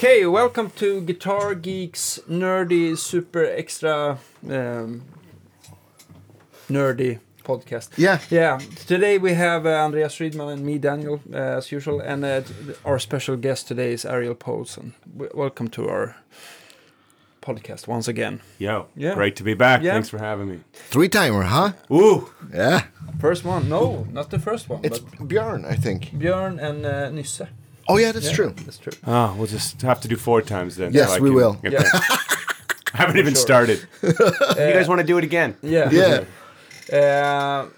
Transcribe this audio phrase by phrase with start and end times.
[0.00, 4.16] Okay, welcome to Guitar Geeks nerdy, super extra
[4.48, 5.02] um,
[6.70, 7.90] nerdy podcast.
[7.98, 8.18] Yeah.
[8.30, 12.40] Yeah, today we have uh, Andreas Friedman and me, Daniel, uh, as usual, and uh,
[12.86, 14.94] our special guest today is Ariel Posen.
[15.06, 16.16] W- welcome to our
[17.42, 18.40] podcast once again.
[18.58, 19.12] Yo, Yeah.
[19.14, 19.82] great to be back.
[19.82, 19.92] Yeah.
[19.92, 20.60] Thanks for having me.
[20.72, 21.72] Three timer, huh?
[21.92, 22.84] Ooh, Yeah.
[23.20, 26.04] First one, no, not the first one, It's but Björn, I think.
[26.18, 27.48] Björn and uh, Nysse.
[27.90, 28.52] Oh yeah, that's Yeah, true.
[28.64, 28.92] That's true.
[29.06, 30.92] oh, we'll just have to do four times then.
[30.92, 31.54] Yes, so I we can will.
[31.62, 32.36] get Yeah, that.
[32.94, 33.42] I haven't even Sure.
[33.42, 33.78] started.
[34.02, 35.56] you guys want to do it again?
[35.62, 35.90] yeah.
[35.90, 36.24] Yeah.
[36.92, 37.68] Uh,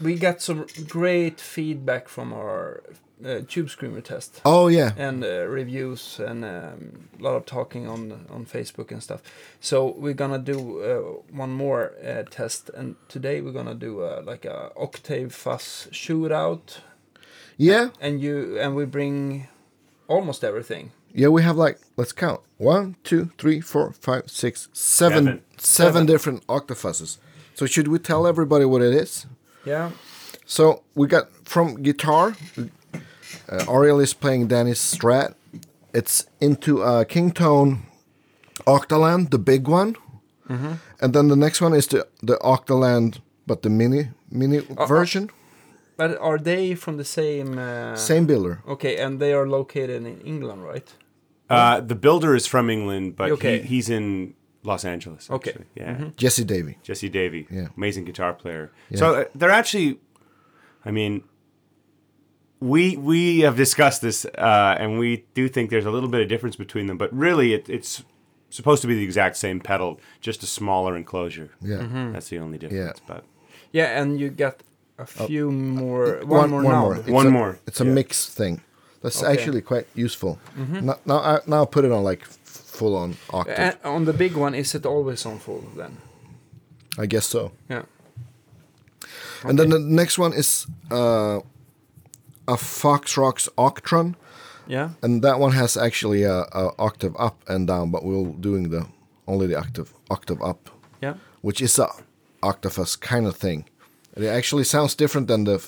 [0.00, 2.82] we got some great feedback from our
[3.24, 4.40] uh, Tube Screamer test.
[4.44, 4.90] Oh yeah.
[4.96, 9.20] and uh, reviews and um, a lot of talking on on Facebook and stuff.
[9.60, 14.22] So we're gonna do uh, one more uh, test, and today we're gonna do uh,
[14.24, 16.80] like a octave fuzz shootout,
[17.62, 17.88] Yeah.
[18.00, 19.46] and you and we bring
[20.08, 20.90] almost everything.
[21.14, 22.40] Yeah, we have like let's count.
[22.58, 25.40] One, two, three, four, five, six, seven, Seven.
[25.58, 26.06] seven Seven.
[26.06, 27.18] different octofuzzes.
[27.54, 29.26] So should we tell everybody what it is?
[29.66, 29.90] Yeah,
[30.46, 32.34] So we got from guitar.
[33.48, 35.34] Uh, Ariel is playing Danny's Strat.
[35.94, 37.82] It's into a King Tone
[38.66, 39.94] Octaland, the big one,
[41.00, 45.30] and then the next one is the the Octaland, but the mini mini uh, version.
[45.96, 47.58] But are they from the same?
[47.58, 48.62] Uh, Same builder.
[48.66, 50.88] Okay, and they are located in England, right?
[51.50, 53.58] Uh, the builder is from England, but Okay.
[53.60, 55.28] he, he's in Los Angeles.
[55.30, 55.50] Okay.
[55.50, 55.66] Actually.
[55.74, 56.10] Yeah.
[56.16, 56.78] Jesse Davey.
[56.82, 57.46] Jesse Davey.
[57.50, 57.68] Yeah.
[57.76, 58.70] Amazing guitar player.
[58.94, 59.98] So uh, they're actually,
[60.84, 61.24] I mean,
[62.60, 66.28] we we have discussed this, uh, and we do think there's a little bit of
[66.28, 68.04] difference between them, but really it, it's
[68.50, 71.50] supposed to be the exact same pedal, just a smaller enclosure.
[71.60, 71.78] Yeah.
[71.78, 72.12] Mm-hmm.
[72.12, 73.00] That's the only difference.
[73.06, 73.24] But
[73.72, 74.62] Yeah, and you got
[75.02, 76.20] a few more.
[76.24, 76.80] One, One- more one now.
[76.82, 76.96] more.
[76.96, 77.92] It's One a, more, It's a yeah.
[77.94, 78.60] mix thing.
[79.02, 79.32] That's Okay.
[79.32, 80.38] actually quite useful.
[80.56, 83.58] Now, now, I, now put it on like full on octave.
[83.58, 85.96] And on the big one, is it always on full then?
[86.98, 87.50] I guess so.
[87.68, 87.82] Yeah.
[89.44, 91.40] And then the next one is uh,
[92.46, 94.14] a Foxrox Octron.
[94.68, 94.90] Yeah.
[95.02, 98.86] and that one has actually a, a octave up and down, but we're doing the
[99.26, 100.70] only the octave octave up,
[101.02, 101.14] Yeah.
[101.40, 101.88] which is a
[102.42, 103.64] octavus kind of thing.
[104.16, 105.58] It actually sounds different than the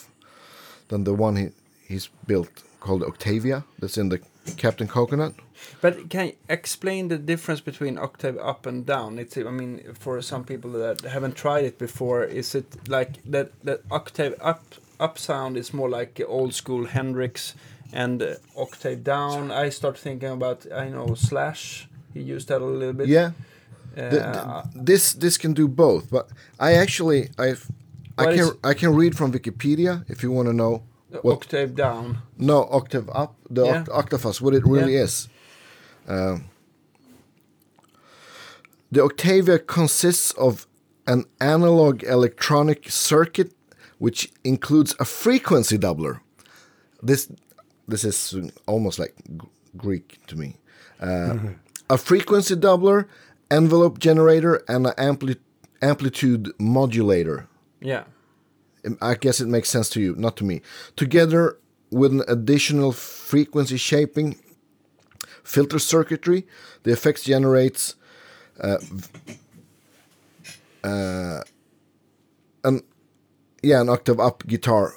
[0.89, 1.49] than the one he
[1.89, 2.49] he's built
[2.81, 3.65] called Octavia.
[3.79, 4.21] That's in the
[4.57, 5.35] Captain Coconut.
[5.81, 9.19] But can you explain the difference between octave up and down?
[9.19, 13.49] It's I mean for some people that haven't tried it before, is it like that
[13.65, 14.63] that octave up
[15.01, 17.55] up sound is more like old school Hendrix
[17.93, 22.65] and uh, octave down I start thinking about I know Slash he used that a
[22.65, 23.09] little bit.
[23.09, 23.31] Yeah,
[23.97, 26.11] Uh, the, the- this this can do both.
[26.11, 26.27] But
[26.61, 27.67] I actually I've
[28.19, 30.83] I can I can read from Wikipedia if you want to know
[31.23, 32.19] what octave down.
[32.39, 33.85] no octave up the Yeah.
[33.85, 35.03] oct- octavus what it really Yeah.
[35.05, 35.29] is.
[36.09, 36.45] Um,
[38.93, 40.67] the Octavia consists of
[41.07, 43.53] an analog electronic circuit
[43.99, 46.21] which includes a frequency doubler.
[47.03, 47.29] This
[47.89, 48.35] this is
[48.67, 49.15] almost like
[49.77, 50.57] Greek to me.
[51.01, 51.37] Uh,
[51.91, 53.07] a frequency doubler,
[53.51, 55.37] envelope generator, and an ampli-
[55.83, 57.47] amplitude modulator.
[57.85, 58.05] Yeah.
[59.01, 60.61] I guess it makes sense to you, not to me.
[60.97, 61.59] Together
[61.91, 64.37] with an additional frequency shaping
[65.43, 66.47] filter circuitry,
[66.83, 67.95] the effects generates
[68.61, 68.79] uh,
[70.83, 71.41] uh,
[72.65, 72.83] an
[73.63, 74.95] yeah an octave up guitar.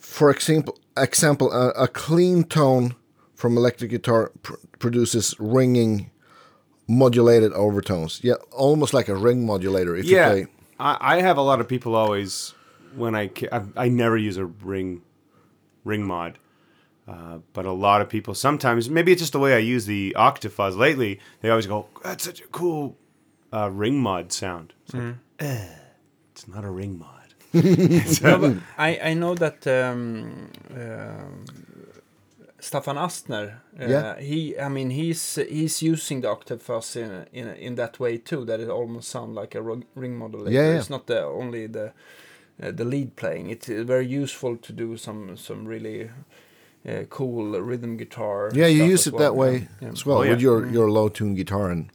[0.00, 2.94] For example, example a, a clean tone
[3.34, 6.10] from electric guitar pr- produces ringing
[6.88, 8.20] modulated overtones.
[8.22, 10.52] Yeah, almost like a ring modulator if yeah, you play.
[10.78, 12.54] I, I have a lot of people always
[12.94, 15.02] when I I, I never use a ring
[15.84, 16.38] ring mod.
[17.06, 20.14] Uh, but a lot of people sometimes maybe it's just the way I use the
[20.18, 21.20] Octafuzz lately.
[21.40, 22.96] They always go, "That's such a cool
[23.52, 25.68] uh, ring mod sound." It's, like, eh,
[26.32, 27.14] it's not a ring mod.
[28.22, 31.44] No, but I, I know that um, um
[32.60, 34.20] Staffan Astner, uh, Yeah.
[34.20, 38.44] he I mean he's he's using the octave fuzz in in in that way too.
[38.44, 39.62] That it almost sounds like a
[39.94, 40.50] ring modulator.
[40.50, 40.78] Yeah, yeah.
[40.78, 41.92] It's not the only the
[42.62, 43.50] uh, the lead playing.
[43.50, 46.10] It's very useful to do some some really
[46.88, 48.50] uh, cool rhythm guitar.
[48.54, 49.22] Yeah, you use it well.
[49.22, 49.92] that way Yeah, yeah.
[49.92, 51.90] as well Oh, with your your low tune guitar and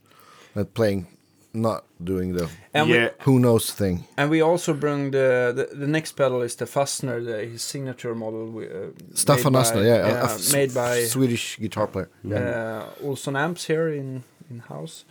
[0.56, 1.08] uh, playing,
[1.54, 4.04] not doing the And yeah, we who knows thing.
[4.18, 8.16] and we also bring the the, the next pedal is the Fassner, the his signature
[8.16, 8.50] model.
[8.50, 12.10] we, Uh, Staffan made Asner, by- yeah, a- a f- made by Swedish guitar player.
[12.26, 15.06] uh, Olson amps here in in house.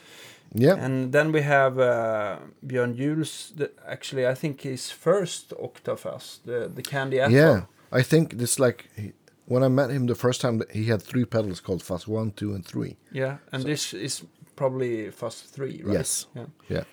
[0.54, 2.36] Yeah, And then we have uh,
[2.66, 3.24] Björn Juhl.
[3.56, 7.36] The, actually, I think his first Octafast, the the Candy Apple.
[7.36, 7.60] yeah.
[8.00, 9.12] I think this like he-
[9.46, 12.54] when I met him the first time, he had three pedals called Fast One, Two,
[12.54, 12.96] and Three.
[13.12, 14.22] Yeah, and this is
[14.56, 15.92] probably Fuzz 3, right?
[15.94, 16.26] Yes.
[16.34, 16.46] Yeah.
[16.68, 16.84] Yeah.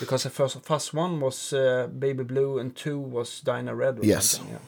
[0.00, 4.04] Because the first Fuzz 1 was uh, Baby Blue and 2 was Dyna Red or
[4.04, 4.40] Yes.
[4.50, 4.58] Yeah.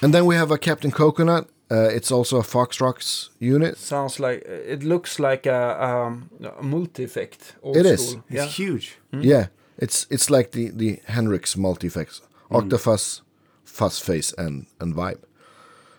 [0.00, 1.48] And then we have a Captain Coconut.
[1.70, 3.78] Uh, it's also a Foxrox unit.
[3.78, 6.28] Sounds like it looks like a, um,
[6.58, 7.54] a multi effect.
[7.64, 8.08] It is.
[8.10, 8.24] school.
[8.28, 8.46] It's Yeah.
[8.46, 8.98] huge.
[9.12, 9.46] Yeah,
[9.78, 12.20] it's it's like the the Hendrix multi effects,
[12.50, 13.22] Octafuzz,
[13.64, 15.20] Fuzz Face, and and Vibe.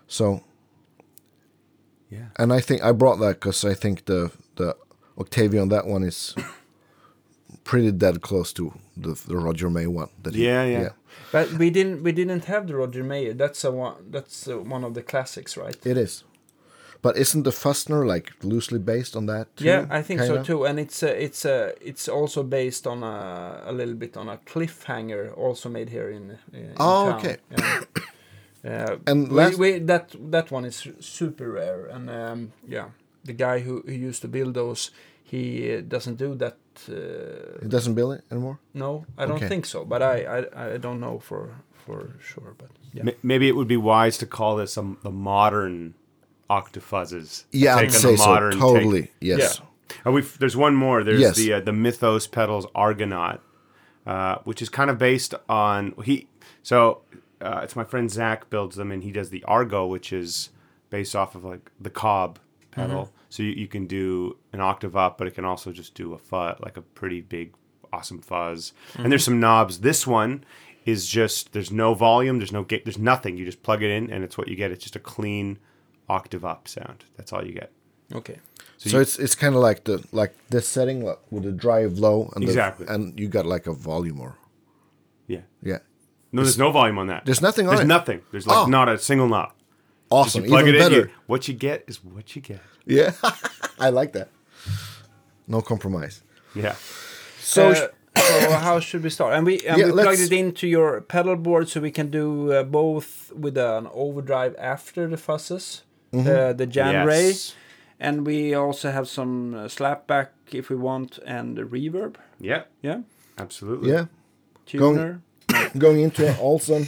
[0.07, 0.41] So,
[2.11, 2.27] Yeah.
[2.37, 4.75] and I think I brought that because I think the the
[5.17, 6.35] Octavia on that one is
[7.63, 10.09] pretty dead close to the the Roger Mayer one.
[10.23, 10.89] That he- Yeah, yeah.
[11.31, 13.33] But we didn't we didn't have the Roger Mayer.
[13.33, 13.95] That's a one.
[14.11, 15.77] That's uh, one of the classics, right?
[15.85, 16.23] it is.
[17.01, 19.47] But isn't the Fussner like loosely based on that?
[19.57, 20.43] Too, yeah, I think so kinda?
[20.43, 20.65] too.
[20.65, 24.37] And it's a, it's a, it's also based on a, a little bit on a
[24.37, 26.37] cliffhanger, also made here in.
[26.53, 27.19] in Oh, town.
[27.19, 27.37] okay.
[27.51, 27.81] Yeah.
[28.65, 32.85] Uh, And we, last- we, that that one is super rare, and um, yeah,
[33.23, 34.91] the guy who, who used to build those,
[35.23, 36.57] he uh, doesn't do that.
[36.89, 38.57] Uh, It doesn't build it anymore.
[38.73, 39.47] no, I don't Okay.
[39.47, 41.49] think so, but I, I, I don't know for
[41.85, 42.53] for sure.
[42.57, 45.93] But yeah, M- Maybe it would be wise to call this um, the modern
[46.49, 47.45] Octofuzzes.
[47.51, 48.25] Yeah, Take I'd say so.
[48.25, 48.59] modern take.
[48.61, 49.11] Totally.
[49.19, 49.59] Yes.
[49.59, 49.99] Yeah.
[50.05, 51.03] And we've, there's one more.
[51.03, 51.35] There's Yes.
[51.37, 53.41] the uh, the Mythos pedals Argonaut,
[54.05, 56.27] uh, which is kind of based on he.
[56.63, 57.01] So
[57.41, 60.49] uh, it's my friend Zach builds them, and he does the Argo, which is
[60.89, 62.39] based off of like the Cobb
[62.75, 63.03] pedal.
[63.05, 63.15] Mm-hmm.
[63.29, 66.17] So you, you can do an octave up, but it can also just do a
[66.17, 67.53] fuzz, like a pretty big,
[67.91, 68.73] awesome fuzz.
[68.97, 69.31] And there's mm-hmm.
[69.33, 69.79] some knobs.
[69.79, 70.43] This one
[70.85, 73.37] is just there's no volume, there's no gate, there's nothing.
[73.37, 74.71] You just plug it in, and it's what you get.
[74.71, 75.59] It's just a clean
[76.09, 77.05] octave up sound.
[77.17, 77.71] That's all you get.
[78.13, 78.39] okay.
[78.77, 82.29] So, it's it's kind of like the like this setting like, with the drive low
[82.35, 82.85] and the- Exactly.
[82.89, 84.35] and you got like a volume or
[85.25, 85.41] Yeah.
[85.61, 85.79] yeah.
[86.33, 87.23] No, there's no volume on that.
[87.25, 87.87] There's nothing on There's it?
[87.87, 88.21] nothing.
[88.31, 88.65] There's like Oh.
[88.65, 89.53] not a single knob.
[90.13, 90.43] Awesome.
[90.43, 90.83] Plug Even it in.
[90.83, 91.01] better.
[91.07, 92.59] You, what you get is what you get.
[92.85, 93.11] Yeah.
[93.79, 94.29] I like that.
[95.47, 96.21] No compromise.
[96.55, 96.75] Yeah.
[97.39, 99.33] So Uh, so how should we start?
[99.33, 102.51] And we and Yeah, we plugged it into your pedal board, so we can do
[102.53, 105.81] uh, both with an overdrive after the fuzzes,
[106.13, 106.27] Mm-hmm.
[106.29, 107.33] the the Jan Ray,
[107.99, 112.15] and we also have some uh, slapback if we want, and the reverb.
[112.39, 112.63] Yeah.
[112.83, 112.99] Yeah,
[113.37, 113.89] Absolutely.
[113.91, 114.05] yeah,
[114.67, 115.21] tuner.
[115.77, 116.87] going into an Olson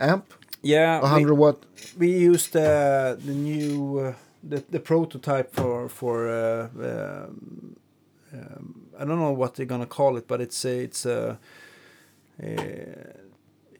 [0.00, 0.24] amp,
[0.62, 1.64] Yeah, we, 100 watt.
[1.96, 7.76] we used uh, the new uh, the the prototype for for uh, um,
[8.32, 11.38] um, I don't know what they're gonna call it, but it's a, it's a,
[12.42, 12.48] uh,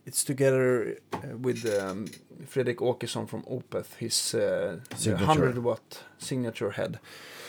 [0.06, 2.06] it's together uh, with um,
[2.46, 4.78] Fredrik Åkesson from Opeth, his uh,
[5.16, 6.98] hundred watt signature head,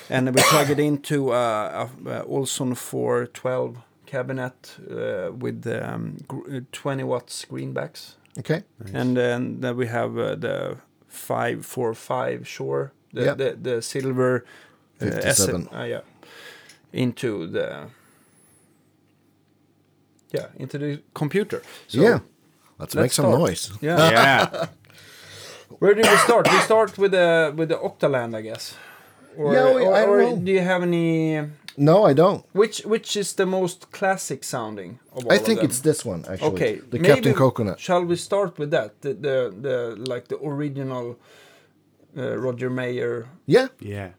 [0.09, 6.61] and we plug it into uh, a, a Olson 412 cabinet uh, with um, uh,
[6.71, 7.45] 20 watts
[8.43, 8.63] greenbacks.
[8.85, 8.97] Okay.
[8.99, 10.77] And then, then we have uh, the
[11.07, 13.37] 545 Shure, the, Yep.
[13.37, 14.45] the, the silver
[15.01, 15.63] uh, 57.
[15.67, 16.01] SM uh, yeah,
[16.93, 17.87] into the
[20.31, 21.61] yeah into the computer.
[21.87, 22.19] So, yeah.
[22.77, 23.39] Let's, make let's some start.
[23.39, 23.71] noise.
[23.81, 24.09] Yeah.
[24.11, 24.65] Yeah.
[25.79, 26.47] Where do we start?
[26.51, 28.75] we start with the with the Octaland, I guess.
[29.37, 30.35] Or, Yeah, we- or, I don't or know.
[30.37, 31.39] do you have any?
[31.81, 32.43] No, I don't.
[32.53, 35.69] Which which is the most classic sounding of all I of think them?
[35.69, 36.53] it's this one actually.
[36.53, 37.79] Okay, The maybe- Captain Coconut.
[37.79, 39.01] Shall we start with that?
[39.01, 41.15] The the, the like the original
[42.17, 43.25] uh, Roger Mayer.
[43.47, 43.67] Yeah.
[43.79, 44.09] Yeah.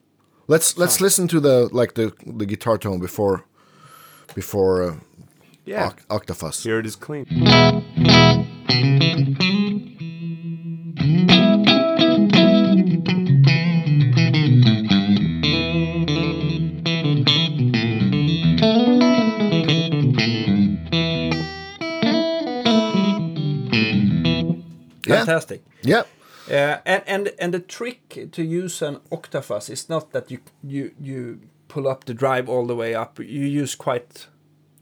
[0.48, 3.44] Let's let's listen to the like the the guitar tone before
[4.34, 4.94] before uh,
[5.66, 5.90] Yeah.
[5.90, 6.62] Oct- Octafuzz.
[6.64, 7.26] Here it is clean.
[25.16, 25.64] Fantastic.
[25.82, 26.04] Yeah.
[26.50, 30.92] Uh, and and and the trick to use an octafuzz is not that you you
[31.00, 33.18] you pull up the drive all the way up.
[33.18, 34.26] You use quite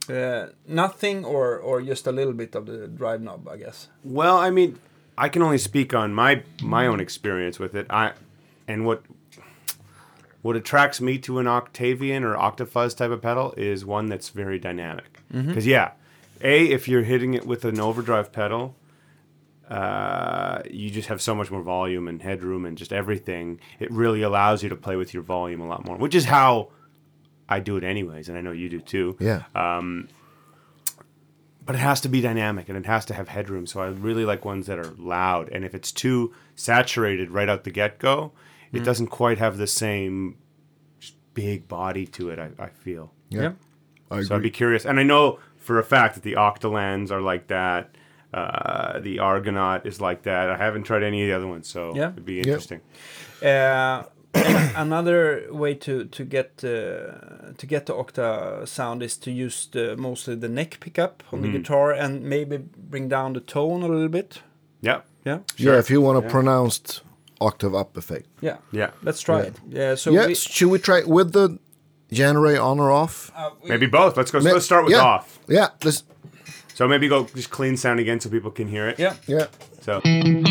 [0.08, 3.88] uh, nothing or or just a little bit of the drive knob, I guess.
[4.02, 4.78] Well, I mean,
[5.18, 7.86] I can only speak on my my own experience with it.
[7.90, 8.12] I
[8.66, 9.02] and what
[10.42, 14.58] what attracts me to an Octavian or Octafuzz type of pedal is one that's very
[14.58, 15.20] dynamic.
[15.30, 15.90] Because yeah,
[16.40, 18.74] a if you're hitting it with an overdrive pedal,
[19.68, 23.60] uh, you just have so much more volume and headroom and just everything.
[23.78, 26.70] It really allows you to play with your volume a lot more, which is how
[27.48, 29.42] I do it anyways, and I know you do too Yeah.
[31.64, 33.66] but it has to be dynamic and it has to have headroom.
[33.66, 35.50] So I really like ones that are loud.
[35.50, 38.32] And if it's too saturated right out the get go,
[38.72, 40.36] it doesn't quite have the same
[40.98, 42.38] just big body to it.
[42.38, 43.12] I, I feel.
[43.30, 43.52] yeah.
[44.10, 47.20] I So I'd be curious, and I know for a fact that the Octalands are
[47.20, 47.94] like that.
[48.34, 50.50] Uh, the Argonaut is like that.
[50.50, 52.10] I haven't tried any of the other ones, so Yeah.
[52.12, 52.80] it'd be interesting.
[53.42, 54.02] Uh,
[54.76, 59.96] another way to to get uh, to get the octa sound is to use the
[59.96, 62.58] mostly the neck pickup on the guitar and maybe
[62.90, 64.42] bring down the tone a little bit.
[64.82, 67.02] Yeah, Yeah, Yeah, if you want a pronounced
[67.40, 68.26] octave up effect.
[68.42, 68.90] yeah, yeah.
[69.02, 69.46] Let's try Yeah.
[69.48, 69.56] it.
[69.70, 71.58] Yeah, so yeah, we, should we try with the
[72.12, 73.32] Jan Ray on or off?
[73.36, 74.16] uh, we- Maybe both.
[74.16, 74.40] Let's go.
[74.40, 75.02] Ma- let's start with yeah.
[75.02, 75.38] off.
[75.48, 76.04] Yeah, this.
[76.78, 79.00] So maybe go just clean sound again so people can hear it.
[79.00, 79.16] yeah.
[79.26, 79.48] Yeah.
[79.80, 80.46] So And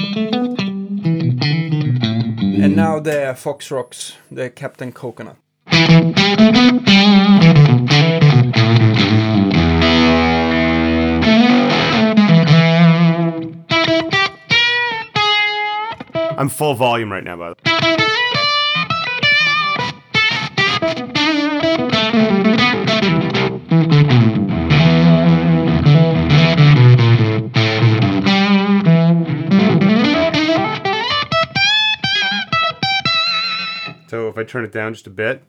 [2.76, 5.38] now the Foxrox, the Captain Coconut.
[16.38, 17.56] I'm full volume right now, by the
[22.74, 22.77] way.
[34.38, 35.44] If I turn it down just a bit,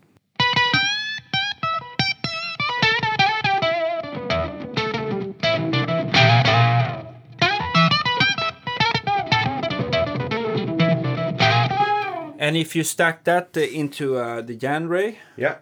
[12.40, 15.58] And if you stack that uh, into uh, the Jan Ray, yeah.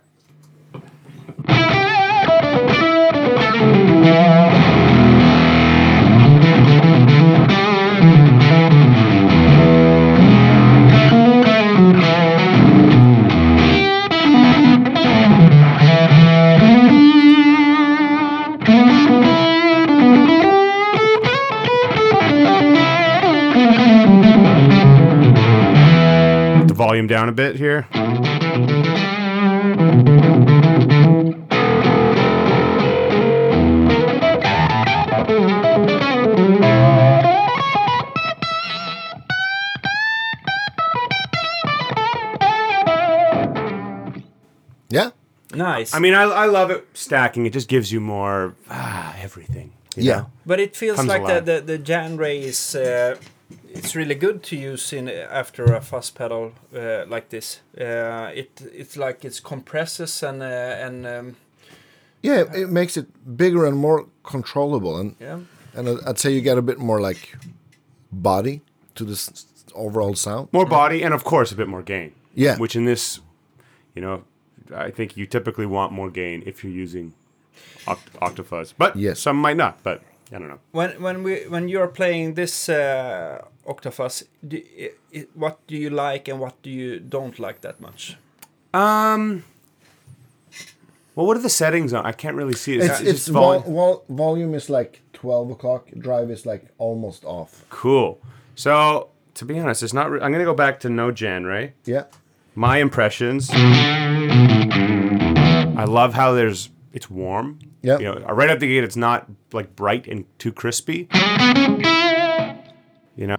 [27.37, 27.87] Bit here.
[44.89, 45.11] Yeah.
[45.55, 45.95] nice.
[45.95, 47.47] I mean, I, I love it stacking.
[47.47, 49.73] It just gives you more ah, everything.
[49.97, 50.17] you Yeah.
[50.17, 50.31] know?
[50.45, 51.45] but it feels comes like the, alive.
[51.45, 53.17] the the Jan Ray is uh,
[53.79, 57.61] it's really good to use in after a fuzz pedal uh, like this.
[57.81, 61.37] Uh, it it's like it compresses and uh, and um,
[62.23, 63.07] Yeah, it, it makes it
[63.37, 65.39] bigger and more controllable, and yeah.
[65.75, 67.37] and I- I'd say you get a bit more like
[68.13, 68.61] body
[68.95, 70.49] to this overall sound.
[70.53, 72.13] More body and, of course, a bit more gain.
[72.35, 72.57] Yeah.
[72.59, 73.21] Which in this,
[73.95, 74.23] you know,
[74.75, 77.13] I think you typically want more gain if you're using
[77.87, 78.73] oct- Octafuzz.
[78.79, 79.21] But Yes.
[79.21, 79.83] some might not.
[79.83, 80.01] But
[80.33, 80.59] I don't know.
[80.73, 85.91] When when we when you're playing this uh, Octafuzz, do, i i what do you
[85.91, 88.17] like and what do you don't like that much?
[88.75, 89.45] Um.
[91.15, 92.05] Well, what are the settings on?
[92.05, 92.83] I can't really see it.
[92.83, 93.75] Is It's it's vol- volume?
[93.75, 95.89] vol- volume is like twelve o'clock.
[95.99, 97.65] Drive is like almost off.
[97.71, 98.19] cool.
[98.55, 100.07] So to be honest, it's not.
[100.07, 101.73] I'm gonna go back to no Jan Ray.
[101.85, 102.05] Yeah.
[102.55, 103.51] My impressions.
[105.79, 107.59] I love how there's it's warm.
[107.87, 107.99] Yeah.
[108.01, 111.07] You know, right out the gate, it's not like bright and too crispy.
[113.17, 113.37] You know.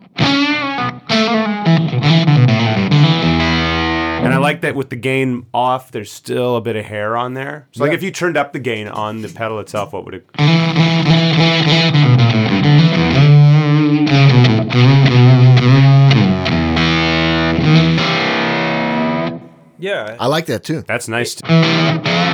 [4.20, 7.34] And I like that with the gain off, there's still a bit of hair on
[7.34, 7.68] there.
[7.74, 7.98] So like Yeah.
[7.98, 10.26] if you turned up the gain on the pedal itself, what would it?
[19.80, 20.82] Yeah, I like that too.
[20.88, 21.36] That's nice.
[21.36, 22.27] To-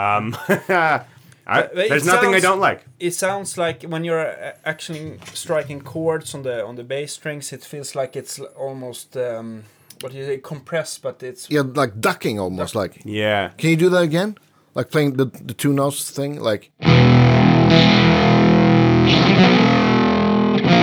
[0.00, 2.84] Um, I, But it there's nothing I don't like.
[3.00, 7.52] it sounds like when you're uh, actually striking chords on the on the bass strings,
[7.52, 9.64] it feels like it's almost um,
[10.00, 12.74] what do you say compressed, but it's Yeah, like ducking almost.
[12.74, 13.50] Like, Yeah.
[13.58, 14.36] can you do that again?
[14.74, 16.40] Like playing the the two notes thing.
[16.40, 16.70] Like,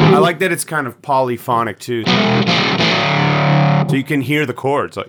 [0.10, 2.04] I like that it's kind of polyphonic too.
[3.90, 4.98] So you can hear the chords.
[4.98, 5.08] Like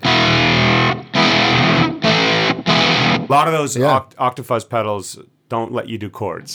[3.28, 4.00] a lot of those Yeah.
[4.00, 5.18] oct- Octafuzz pedals
[5.48, 6.54] don't let you do chords.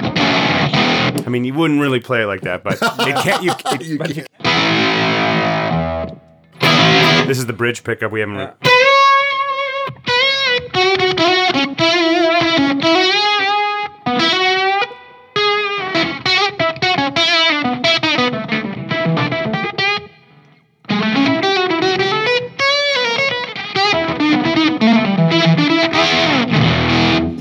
[0.00, 3.42] I mean, you wouldn't really play it like that, but it can't.
[3.42, 4.24] You, it- you but you,
[7.26, 8.36] this is the bridge pickup we haven't.
[8.36, 8.77] re-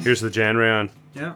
[0.07, 0.89] Here's the Jan Ray on.
[1.15, 1.33] Yeah.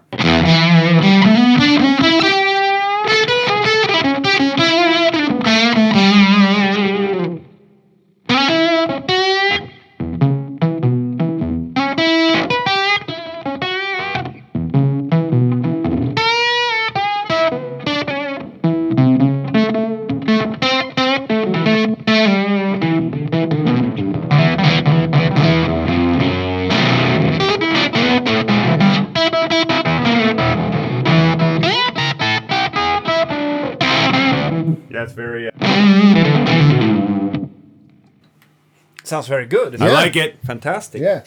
[39.12, 39.82] Sounds very good.
[39.82, 40.36] I like it.
[40.46, 41.02] Fantastic.
[41.02, 41.24] Yeah.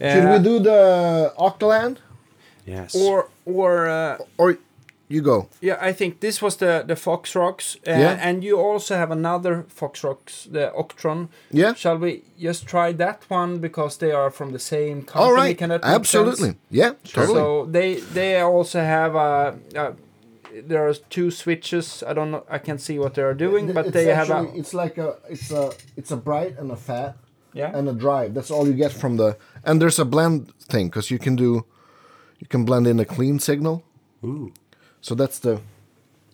[0.00, 1.96] Should Uh, we do the Octaland?
[2.66, 2.94] Yes.
[2.94, 4.56] Or or uh, Or
[5.08, 5.48] you go.
[5.62, 8.28] yeah, I think this was the the Foxrox, uh, Yeah.
[8.28, 11.28] and you also have another Foxrox, the Octron.
[11.50, 11.74] Yeah.
[11.74, 15.24] Shall we just try that one because they are from the same company?
[15.24, 15.58] All right.
[15.58, 16.48] Can that make Absolutely.
[16.48, 16.56] sense?
[16.70, 17.34] Yeah, totally.
[17.40, 19.54] So they they also have a.
[19.76, 19.92] Uh,
[20.62, 22.02] there are two switches.
[22.06, 22.44] I don't know.
[22.48, 24.50] I can't see what they are doing, but they have a.
[24.54, 27.16] it's like a it's a it's a bright and a fat
[27.52, 27.76] Yeah.
[27.78, 28.34] and a drive.
[28.34, 31.64] That's all you get from the and there's a blend thing because you can do
[32.40, 33.82] you can blend in a clean signal.
[34.24, 34.52] Ooh.
[35.00, 35.60] So that's the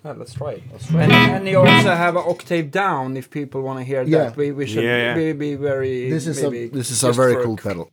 [0.05, 0.63] Yeah, let's try it.
[0.95, 4.25] And, and you also have an octave down if people want to hear Yeah.
[4.25, 4.37] that.
[4.37, 5.15] We, we should Yeah, yeah.
[5.15, 6.11] Be, be very.
[6.11, 7.91] this is maybe a this is a very for cool pedal.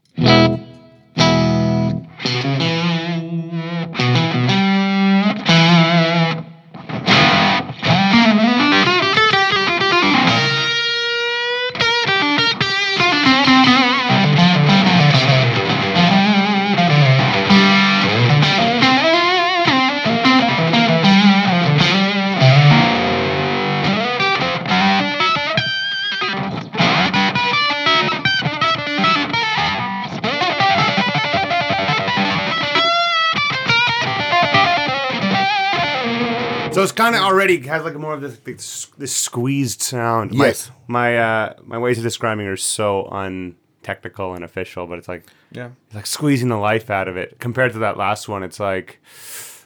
[36.98, 40.34] Kind of already has like more of this this, this squeezed sound.
[40.34, 40.72] My- Yes.
[40.88, 45.70] My uh my ways of describing are so untechnical and official, but it's like Yeah.
[45.88, 47.40] it's like squeezing the life out of it.
[47.40, 49.00] Compared to that last one, it's like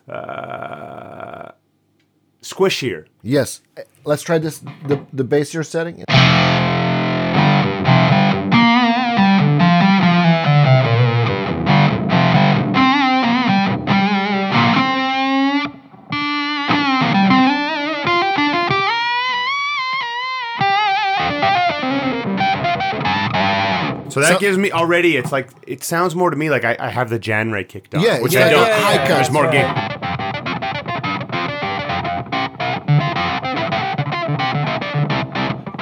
[0.10, 1.52] uh
[2.42, 3.06] squishier.
[3.22, 3.62] Yes.
[4.04, 6.04] Let's try this the the bass you're setting.
[24.12, 25.16] So that So- gives me already.
[25.18, 27.96] It's like it sounds more to me like I, I have the Jan Ray kicked
[27.96, 28.02] on.
[28.02, 28.68] Yeah, which yeah, I don't.
[28.68, 29.52] yeah, yeah, There's yeah, that's more right.
[29.54, 30.72] gain.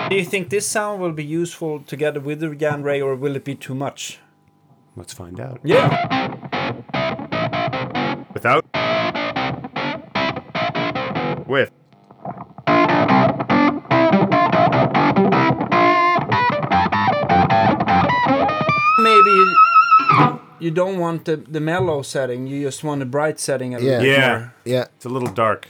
[0.10, 3.36] Do you think this sound will be useful together with the Jan Ray, or will
[3.36, 4.20] it be too much?
[4.96, 5.60] Let's find out.
[5.63, 5.86] Yeah.
[8.34, 8.65] Without.
[11.48, 11.70] With.
[20.69, 22.45] You don't want the, the mellow setting.
[22.45, 23.73] You just want the bright setting.
[23.73, 23.86] A Yeah.
[23.97, 24.38] little Yeah.
[24.38, 24.53] more.
[24.65, 24.86] Yeah.
[24.95, 25.67] It's a little dark.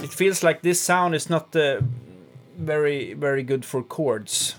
[0.00, 1.80] It feels like this sound is not uh,
[2.56, 4.54] very very good for chords.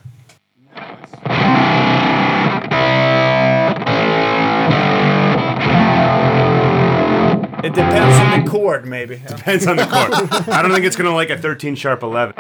[7.70, 9.18] It depends on the chord, maybe.
[9.18, 9.28] yeah.
[9.36, 10.14] Depends on the chord.
[10.50, 12.34] I don't think it's gonna like a 13 sharp 11.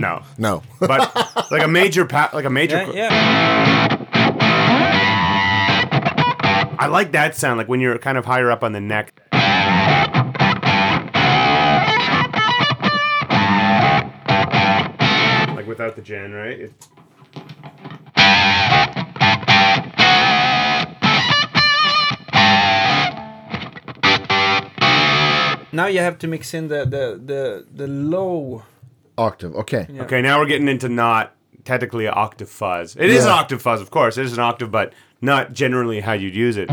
[0.00, 0.62] No, No.
[0.80, 1.14] but
[1.50, 2.76] like a major pa- like a major.
[2.76, 2.96] Yeah, chord.
[2.96, 4.06] yeah.
[6.78, 9.20] I like that sound, like when you're kind of higher up on the neck.
[15.54, 16.60] Like without the gen, right?
[16.60, 16.72] It,
[25.76, 28.62] Now you have to mix in the the the, the low.
[29.18, 29.54] Octave.
[29.54, 29.86] Okay.
[29.90, 30.02] Yeah.
[30.02, 31.34] okay, now we're getting into not
[31.64, 32.96] technically an octave fuzz.
[32.96, 34.18] It is an octave fuzz, of course.
[34.18, 36.68] It is an octave, but not generally how you'd use it.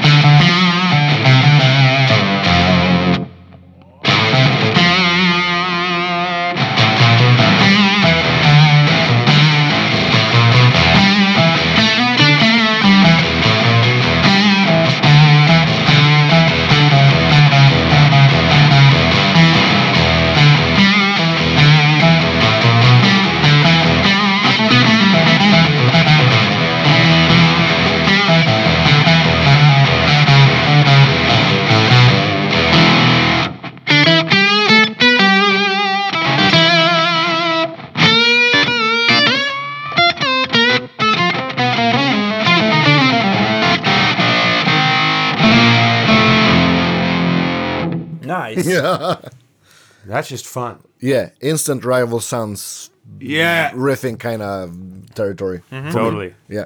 [50.05, 50.79] That's just fun.
[50.99, 51.29] Yeah.
[51.41, 52.89] Instant Rival Sons
[53.19, 55.61] Yeah, riffing kind of territory.
[55.71, 55.91] Mm-hmm.
[55.91, 56.33] totally.
[56.49, 56.65] Yeah.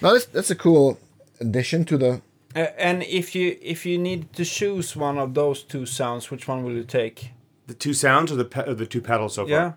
[0.00, 0.98] No, that's, that's a cool
[1.40, 2.20] addition to the.
[2.54, 6.46] Uh, and if you if you need to choose one of those two sounds, which
[6.48, 7.30] one will you take?
[7.66, 9.50] The two sounds or the pe- or the two pedals so far.
[9.50, 9.72] Yeah,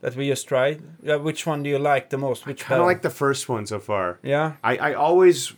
[0.00, 0.80] that we just tried.
[1.02, 2.46] Yeah, which one do you like the most?
[2.46, 2.84] Which Kind pedal?
[2.84, 4.18] of like the first one so far.
[4.22, 4.52] Yeah.
[4.64, 5.52] I, I always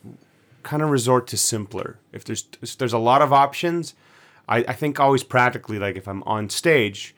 [0.65, 1.99] kind of resort to simpler.
[2.13, 3.95] If there's if there's a lot of options,
[4.49, 7.15] I, I think always practically like if I'm on stage,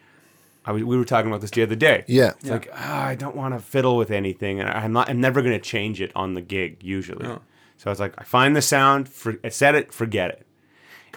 [0.65, 2.05] I was, we were talking about this the other day.
[2.07, 2.33] Yeah.
[2.41, 5.09] It's like ah, I don't want to fiddle with anything, and I'm not.
[5.09, 7.27] I'm never going to change it on the gig usually.
[7.27, 7.41] No.
[7.77, 10.47] So it's like I find the sound, for, I set it, forget it,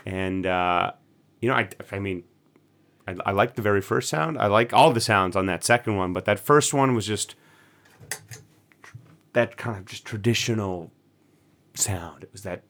[0.05, 0.91] and uh,
[1.41, 2.23] you know I I mean.
[3.09, 4.37] I, I like the very first sound.
[4.37, 7.35] I like all the sounds on that second one, but that first one was just
[9.31, 10.91] that kind of just traditional
[11.73, 12.23] sound.
[12.23, 12.63] It was that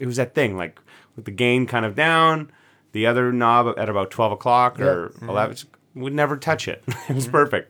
[0.00, 0.80] it was that thing like
[1.16, 2.50] with the gain kind of down,
[2.94, 5.56] the other knob at about twelve o'clock or eleven
[5.94, 6.82] would never touch it.
[7.10, 7.66] it was perfect.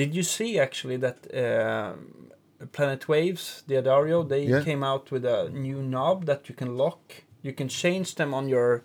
[0.00, 1.96] Did you see actually that um
[2.72, 4.62] Planet Waves, the D'Addario, they Yeah.
[4.64, 7.00] came out with a new knob that you can lock.
[7.42, 8.82] You can change them on your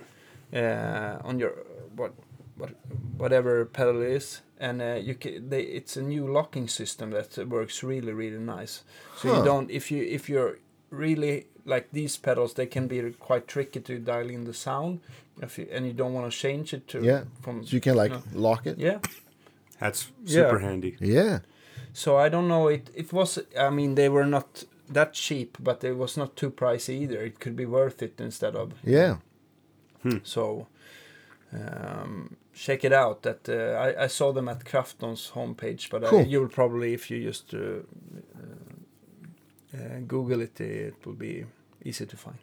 [0.54, 1.54] uh, on your
[1.96, 2.12] what
[2.60, 2.70] what
[3.18, 5.50] whatever pedal is, and uh, you can.
[5.50, 8.84] They, it's a new locking system that works really really nice.
[9.16, 9.38] So Huh.
[9.38, 10.54] you don't if you if you're
[10.92, 15.00] really like these pedals, they can be quite tricky to dial in the sound,
[15.42, 17.24] if you, and you don't want to change it to Yeah.
[17.42, 18.22] from So you can like No.
[18.50, 18.78] lock it.
[18.78, 19.00] yeah.
[19.80, 20.44] That's Yeah.
[20.46, 20.96] super handy.
[21.00, 21.40] Yeah.
[21.94, 22.68] So I don't know.
[22.70, 23.40] It it was.
[23.58, 27.26] I mean, they were not that cheap, but it was not too pricey either.
[27.26, 28.72] It could be worth it instead of.
[28.84, 29.18] Yeah.
[30.24, 30.68] So
[31.54, 33.22] um, check it out.
[33.24, 36.20] That uh, I I saw them at Krafton's homepage, but Cool.
[36.20, 37.82] I, you will probably if you just uh,
[39.74, 41.46] uh, Google it, it will be
[41.84, 42.38] easy to find.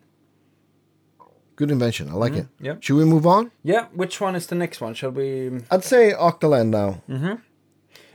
[1.57, 2.09] Good invention.
[2.09, 2.47] I like it.
[2.61, 2.77] Yeah.
[2.81, 3.51] Should we move on?
[3.65, 3.87] Yeah.
[3.93, 4.95] Which one is the next one?
[4.95, 5.51] Shall we?
[5.71, 7.03] I'd say Octaland now.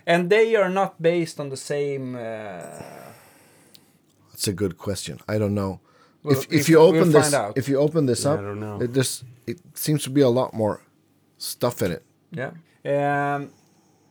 [0.06, 2.16] And they are not based on the same.
[2.16, 2.80] Uh,
[4.32, 5.20] That's a good question.
[5.28, 5.80] I don't know.
[6.24, 7.58] Well, if, if- if you we'll open this, find out.
[7.58, 8.82] if you open this Yeah, up, I don't know.
[8.82, 10.82] It just it seems to be a lot more
[11.38, 12.04] stuff in it.
[12.32, 12.52] Yeah.
[13.36, 13.52] Um,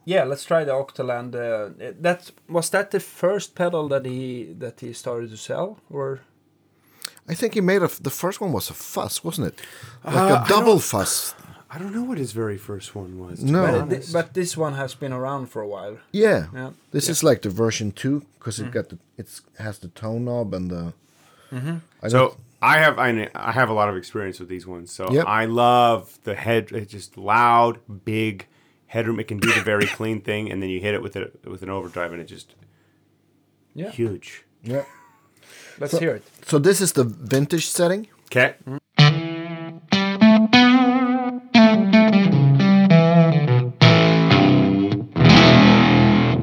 [0.05, 1.35] yeah, let's try the Octaland.
[1.35, 6.21] Uh, that was that the first pedal that he that he started to sell, or
[7.31, 7.87] I think he made a.
[7.87, 9.61] f- The first one was a fuss, wasn't it?
[10.05, 11.35] Like Uh, a I double don't- fuss.
[11.75, 13.39] I don't know what his very first one was.
[13.39, 13.65] to No.
[13.67, 15.97] be but, thi- but this one has been around for a while.
[16.13, 16.47] Yeah.
[16.55, 16.71] Yeah.
[16.91, 20.53] This is like the version two because it got the it's has the tone knob
[20.55, 20.93] and the.
[22.03, 24.93] I So I have I, I have a lot of experience with these ones.
[24.93, 25.25] So Yep.
[25.27, 26.73] I love the head.
[26.73, 28.47] It's just loud, big
[28.93, 29.19] headroom.
[29.21, 31.63] It can do the very clean thing, and then you hit it with a with
[31.63, 32.55] an overdrive, and it just
[33.75, 34.45] Yeah, huge.
[34.63, 34.85] yeah.
[35.81, 36.23] let's hear it.
[36.47, 38.07] So this is the vintage setting.
[38.27, 38.55] Okay.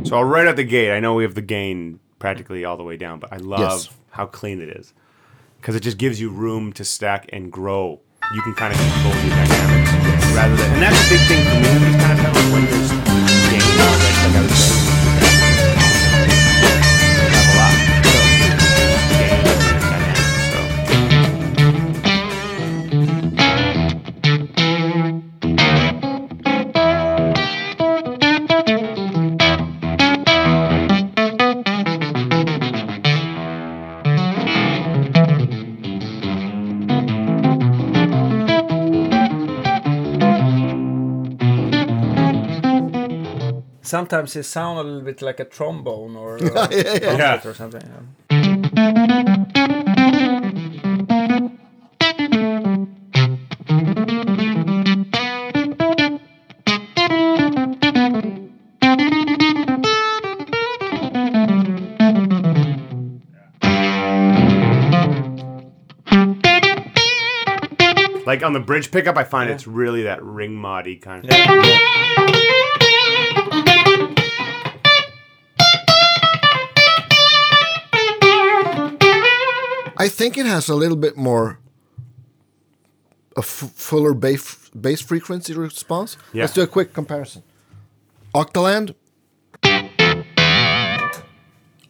[0.06, 2.98] So right at the gate, I know we have the gain practically all the way
[2.98, 3.90] down, but I love Yes.
[4.10, 4.94] how clean it is
[5.62, 8.00] because it just gives you room to stack and grow.
[8.34, 9.79] You can kind of control your dynamics
[10.40, 12.66] rather than, and that's a big thing for me with these kind of pedals when
[12.66, 12.92] there's
[13.52, 14.79] gain already, like I was saying.
[43.90, 47.00] Sometimes it sounds a little bit like a trombone or a yeah, yeah.
[47.00, 47.48] trumpet Yeah.
[47.50, 47.82] or something.
[48.30, 49.20] yeah.
[68.26, 71.32] Like on the bridge pickup, I find it's really that ring moddy kind of.
[80.00, 81.60] I think it has a little bit more
[83.36, 86.18] a f- fuller bass bass frequency response.
[86.34, 86.44] Yeah.
[86.44, 87.44] Let's do a quick comparison.
[88.34, 88.96] Octaland,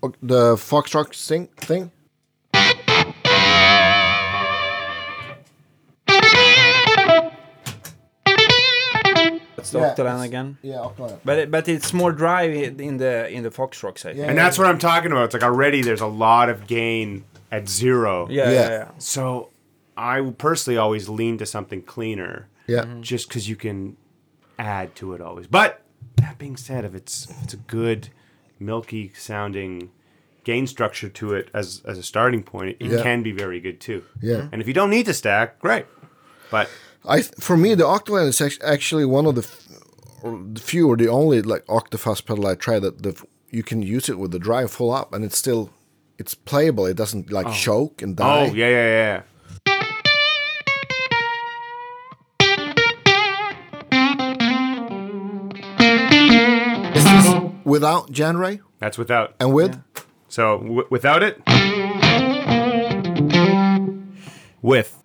[0.02, 1.91] Oc- the Foxtrot sing thing.
[9.56, 10.58] That's the Yeah, Octaland again.
[10.62, 11.19] Yeah, Octaland.
[11.26, 14.17] But it, but it's more dry in the in the Foxtrot, I think.
[14.17, 14.26] Yeah.
[14.26, 15.26] And that's what I'm talking about.
[15.26, 18.27] It's like already there's a lot of gain at zero.
[18.29, 18.51] Yeah, Yeah.
[18.51, 18.89] yeah, yeah.
[18.97, 19.49] So
[19.97, 22.47] I personally always lean to something cleaner.
[22.67, 22.83] Yeah.
[22.83, 23.01] Mm-hmm.
[23.01, 23.97] just because you can
[24.59, 25.47] add to it always.
[25.47, 25.81] But
[26.17, 28.09] that being said, if it's if it's a good
[28.59, 29.89] milky sounding
[30.43, 33.01] gain structure to it as as a starting point, it Yeah.
[33.01, 34.03] can be very good too.
[34.21, 34.35] Yeah.
[34.35, 34.47] Mm-hmm.
[34.53, 35.85] And if you don't need to stack, great.
[36.51, 36.69] But
[37.07, 39.67] I for me the Octaland is actually one of the, f-
[40.21, 43.63] or the few or the only like Octafuzz pedal I tried that the f- you
[43.63, 45.71] can use it with the drive full up and it's still
[46.19, 46.86] it's playable.
[46.86, 47.53] It doesn't like oh.
[47.53, 48.49] choke and oh, die.
[48.49, 49.21] oh yeah, yeah, yeah.
[56.93, 59.34] Is this without Jan Ray That's without.
[59.39, 59.82] and with?
[60.27, 61.41] So w- without it,
[64.62, 64.95] with.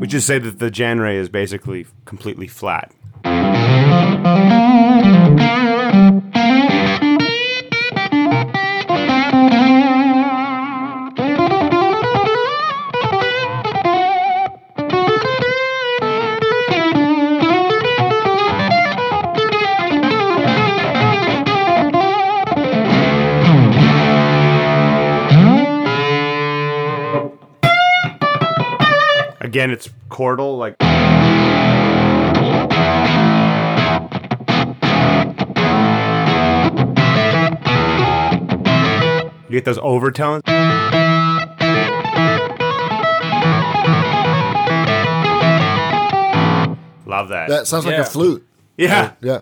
[0.00, 2.92] We just say that the Jan Ray is basically completely flat.
[29.64, 30.76] Again, it's chordal, like.
[39.48, 40.42] You get those overtones.
[47.06, 47.48] Love that.
[47.48, 48.00] That sounds like Yeah.
[48.00, 48.44] a flute.
[48.76, 49.10] yeah.
[49.20, 49.38] Yeah.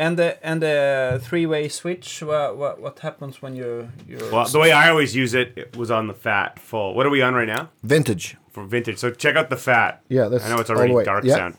[0.00, 2.22] And the and the three way switch.
[2.22, 5.76] What, what what happens when you you Well, the way I always use it, it
[5.76, 6.94] was on the fat full.
[6.94, 7.68] What are we on right now?
[7.82, 8.36] Vintage.
[8.48, 8.96] For vintage.
[8.98, 10.00] So check out the fat.
[10.08, 11.36] Yeah, that's I know it's already dark Yeah.
[11.36, 11.54] sound.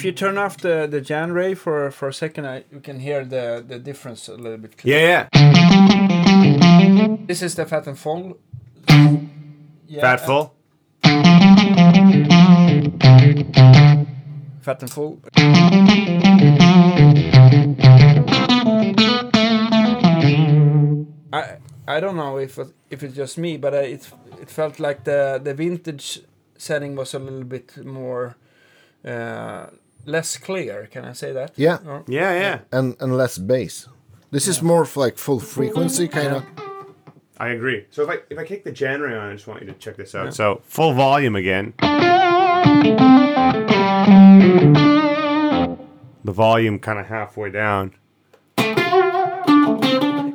[0.00, 3.00] If you turn off the the Jan Ray for for a second, I, you can
[3.00, 4.76] hear the the difference a little bit.
[4.78, 4.98] Clearer.
[5.00, 7.16] Yeah, yeah.
[7.26, 8.38] This is the fat and full.
[9.86, 10.54] Yeah, Fat full.
[14.62, 15.20] Fat and full.
[21.32, 21.56] I
[21.88, 24.08] I don't know if it- if it's just me, but it
[24.40, 26.20] it felt like the the vintage
[26.58, 28.36] setting was a little bit more
[29.04, 29.66] uh,
[30.04, 30.88] less clear.
[30.90, 31.52] Can I say that?
[31.56, 31.78] Yeah.
[31.86, 32.58] Or- Yeah, yeah.
[32.72, 33.88] And and less bass.
[34.30, 36.44] This is more of like full frequency kind of.
[37.38, 37.86] I agree.
[37.90, 39.74] So if I if I kick the Jan Ray on, I just want you to
[39.74, 40.34] check this out.
[40.34, 41.74] So full volume again.
[46.22, 47.94] The volume kind of halfway down.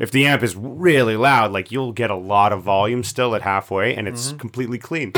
[0.01, 3.43] If the amp is really loud, like you'll get a lot of volume still at
[3.43, 4.37] halfway, and it's mm-hmm.
[4.37, 5.11] completely clean.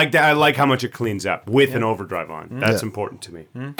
[0.00, 0.24] Like that.
[0.24, 2.44] I like how much it cleans up with an overdrive on.
[2.64, 2.88] That's Yeah.
[2.88, 3.42] important to me.
[3.54, 3.70] Hmm?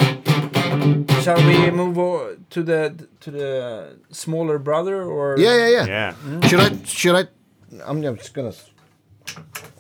[1.25, 2.81] Shall we move o- to the
[3.25, 3.51] to the
[4.11, 5.37] smaller brother or?
[5.39, 5.87] Yeah, yeah, yeah.
[5.87, 6.13] Yeah.
[6.15, 6.41] Hmm?
[6.49, 6.69] Should I?
[6.85, 7.25] Should I?
[7.89, 8.53] I'm just gonna.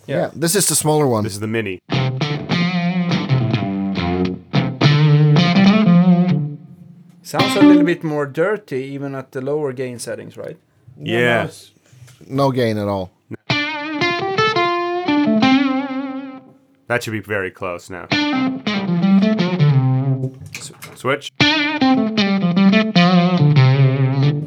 [0.07, 0.17] Yeah.
[0.17, 0.31] Yeah.
[0.43, 1.23] This is the smaller one.
[1.25, 1.81] This is the mini.
[7.23, 10.59] Sounds a little bit more dirty even at the lower gain settings, right?
[10.99, 11.49] Yeah.
[12.27, 13.11] no gain at all.
[16.91, 18.09] That should be very close now.
[20.57, 21.31] S- Switch.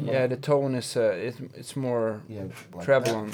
[0.04, 2.20] Yeah, the tone is uh, it, it's more
[2.82, 3.32] treble on.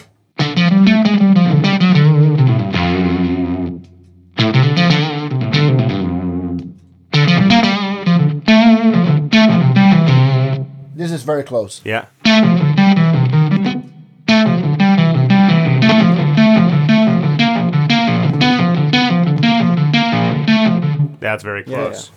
[10.95, 11.81] This is very close.
[11.85, 12.05] Yeah.
[21.31, 22.11] That's very Yeah, close.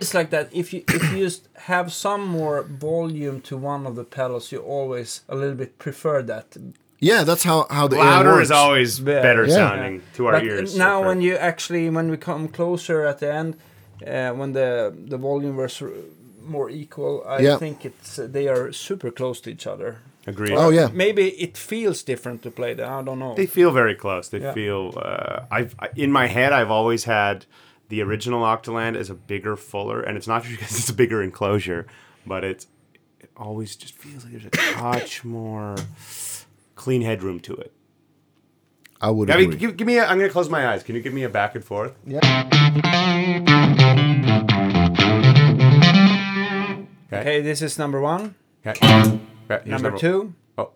[0.00, 0.48] It's like that.
[0.52, 4.58] If you if you just have some more volume to one of the pedals, you
[4.58, 6.56] always a little bit prefer that.
[6.98, 8.46] Yeah, that's how how the air Louder works.
[8.46, 9.22] is always Yeah.
[9.22, 9.54] better Yeah.
[9.54, 10.76] sounding to our But ears.
[10.76, 13.54] now for- when you actually when we come closer at the end,
[14.04, 15.82] uh, when the the volume was
[16.54, 17.22] more equal.
[17.36, 17.58] I Yeah.
[17.58, 19.90] think it's uh, they are super close to each other.
[20.26, 20.52] Agreed.
[20.52, 20.88] Oh, yeah.
[20.92, 22.88] Maybe it feels different to play them.
[22.92, 23.34] I don't know.
[23.34, 24.28] They feel very close.
[24.28, 24.52] They Yeah.
[24.52, 24.92] feel.
[24.96, 27.44] Uh, I've in my head, I've always had
[27.88, 31.22] the original Octaland as a bigger, fuller, and it's not just because it's a bigger
[31.22, 31.86] enclosure,
[32.26, 32.66] but it's
[33.20, 35.74] it always just feels like there's a touch more
[36.76, 37.72] clean headroom to it.
[39.00, 39.56] I would Gabby, agree.
[39.56, 39.98] give, give me.
[39.98, 40.84] A, I'm gonna close my eyes.
[40.84, 41.94] Can you give me a back and forth?
[42.06, 42.20] yeah.
[47.12, 47.20] Okay.
[47.20, 48.34] Okay, this is number one.
[48.66, 49.20] Okay.
[49.52, 50.32] Okay, here's Number two.
[50.56, 50.70] Oh.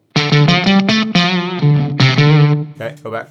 [2.74, 3.30] Okay, go back.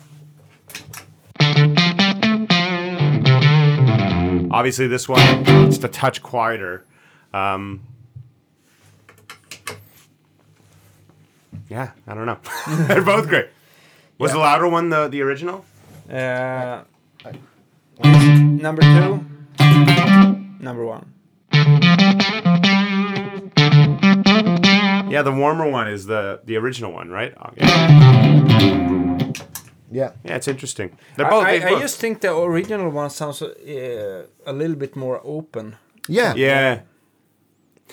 [4.51, 5.19] Obviously, this one
[5.67, 6.83] it's a touch quieter.
[7.31, 7.81] Um,
[11.69, 12.39] yeah, I don't know.
[12.87, 13.49] They're both great.
[14.17, 15.63] Was the louder one the the original?
[16.09, 16.85] Uh,
[18.03, 19.23] number two.
[20.59, 21.14] Number one.
[25.15, 27.33] Yeah, the warmer one is the the original one, right?
[27.39, 27.65] Oh, yeah.
[29.89, 30.11] Yeah.
[30.25, 30.97] yeah, it's interesting.
[31.15, 31.45] They're I, both.
[31.45, 35.77] I, I both- just think the original one sounds uh, a little bit more open.
[36.09, 36.33] Yeah.
[36.35, 36.81] yeah.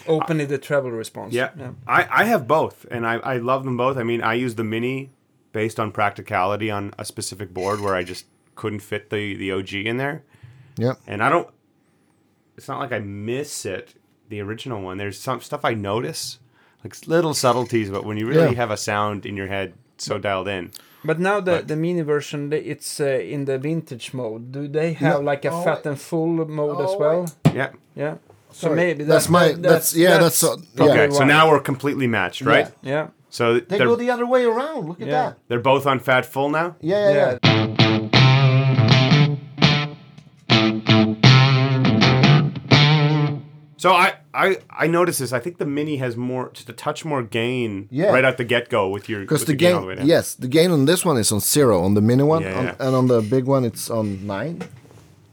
[0.08, 1.32] Open in the treble response.
[1.32, 1.50] Yeah.
[1.86, 3.96] I, I have both, and I, I love them both.
[3.96, 5.10] I mean, I use the Mini
[5.52, 9.74] based on practicality on a specific board where I just couldn't fit the, the OG
[9.74, 10.24] in there.
[10.76, 10.94] Yeah.
[11.06, 11.48] And I don't,
[12.56, 13.94] it's not like I miss it,
[14.28, 14.96] the original one.
[14.96, 16.38] There's some stuff I notice,
[16.84, 18.54] like little subtleties, but when you really Yeah.
[18.62, 20.70] have a sound in your head so dialed in.
[21.04, 24.52] But now the, the mini version, it's uh, in the vintage mode.
[24.52, 25.20] Do they have No.
[25.20, 27.26] like a Oh, fat and full mode as Oh, well?
[27.54, 27.70] Yeah.
[27.96, 28.14] Yeah.
[28.52, 28.76] So Sorry.
[28.76, 32.06] maybe That's that- my- that- that's- yeah, that's, uh, probably Okay, so now we're completely
[32.06, 32.68] matched, right?
[32.82, 33.08] Yeah.
[33.30, 34.88] So They they're, go the other way around.
[34.88, 35.22] Look at Yeah.
[35.30, 35.38] that.
[35.48, 36.76] they're both on fat full now?
[36.80, 37.68] Yeah, yeah, Yeah.
[37.70, 39.02] yeah.
[43.76, 45.32] So I, I I noticed this.
[45.32, 48.10] I think the mini has more just a touch more gain Yeah.
[48.12, 50.08] right out the get go with your Because with the gain all gain, the way
[50.08, 52.64] yes, the gain on this one is on zero on the mini one, Yeah, on-
[52.64, 52.74] yeah.
[52.86, 54.62] and on the big one it's on nine.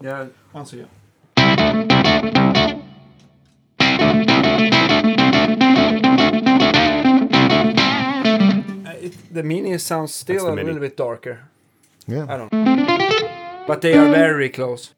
[0.02, 0.28] Yeah.
[0.54, 2.00] Once again.
[7.62, 10.66] Uh, it, the mini sounds still a mini.
[10.68, 11.40] little bit darker.
[12.08, 12.26] Yeah.
[12.30, 13.64] I don't know.
[13.68, 14.94] But they are very close.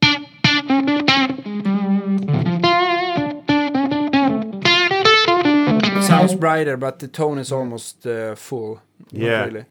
[6.12, 8.80] Sounds brighter, but the tone is almost uh, full.
[9.12, 9.45] Not Yeah.
[9.45, 9.65] Really.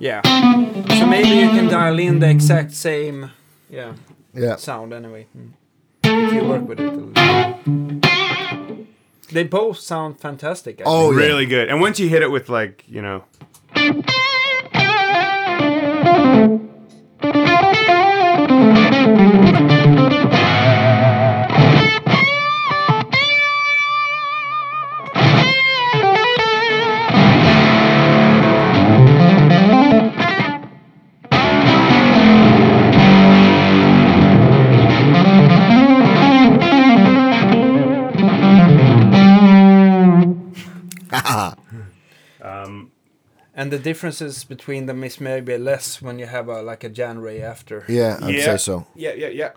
[0.00, 0.20] Yeah.
[0.98, 3.30] So maybe you can dial in the exact same
[3.70, 3.92] yeah
[4.34, 4.56] Yeah.
[4.56, 5.26] sound anyway.
[5.36, 5.52] Mm.
[6.04, 6.92] If you work with it.
[9.32, 10.80] They both sound fantastic.
[10.80, 11.20] I Oh, think.
[11.20, 11.26] yeah.
[11.26, 11.68] really good.
[11.70, 13.22] And once you hit it with like you know,
[43.72, 47.42] the differences between them is maybe less when you have a like a Jan Ray
[47.42, 47.84] after.
[47.88, 48.44] Yeah, I'd Yeah.
[48.44, 48.74] say so.
[48.94, 49.50] yeah, yeah, yeah,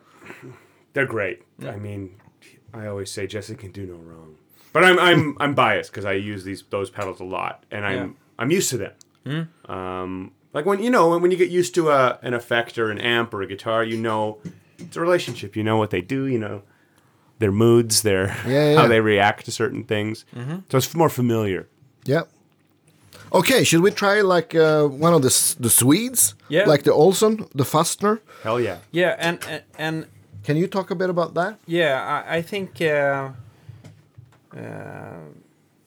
[0.93, 1.37] they're great.
[1.75, 2.01] I mean,
[2.73, 4.35] I always say Jesse can do no wrong,
[4.73, 7.97] but I'm I'm I'm biased because I use these those pedals a lot, and I'm
[7.97, 8.07] Yeah.
[8.39, 8.93] I'm used to them.
[9.67, 12.89] Um, like when you know when, when you get used to a an effect or
[12.91, 14.37] an amp or a guitar, you know
[14.77, 15.55] it's a relationship.
[15.55, 16.25] You know what they do.
[16.25, 16.61] You know
[17.39, 18.75] their moods, their Yeah, yeah.
[18.81, 20.25] how they react to certain things.
[20.69, 21.67] So it's more familiar.
[22.05, 22.23] Yeah.
[23.31, 26.35] Okay, should we try like uh, one of the the Swedes?
[26.49, 26.69] Yeah.
[26.69, 28.19] Like the Olson, the Fastner.
[28.43, 28.77] Hell yeah.
[28.91, 30.05] Yeah, and and, and
[30.43, 31.57] Can you talk a bit about that?
[31.67, 33.29] yeah, I, I think uh,
[34.55, 34.59] uh,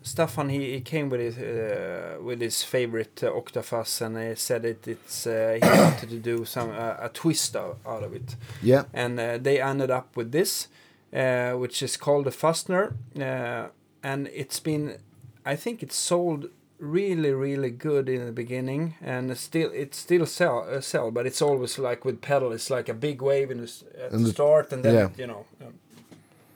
[0.02, 4.64] Staffan he, he came with his uh, with his favorite uh, Octafuzz and he said
[4.64, 8.36] it it's uh, he wanted to do some uh, a twist out, out of it.
[8.62, 8.84] Yeah.
[8.92, 10.68] and uh, they ended up with this,
[11.14, 13.68] uh, which is called the Fastner, uh,
[14.02, 14.98] and it's been,
[15.46, 20.66] I think it's sold really really good in the beginning, and still it still sell
[20.70, 23.70] uh, sell, but it's always like with pedal, it's like a big wave in the,
[24.04, 25.08] at And the the- start, and then yeah.
[25.18, 25.74] you know, um,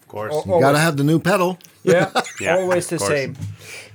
[0.02, 0.46] Of course.
[0.46, 1.58] You gotta have the new pedal.
[1.84, 2.10] yeah,
[2.40, 3.10] Yeah, always the course.
[3.10, 3.36] same.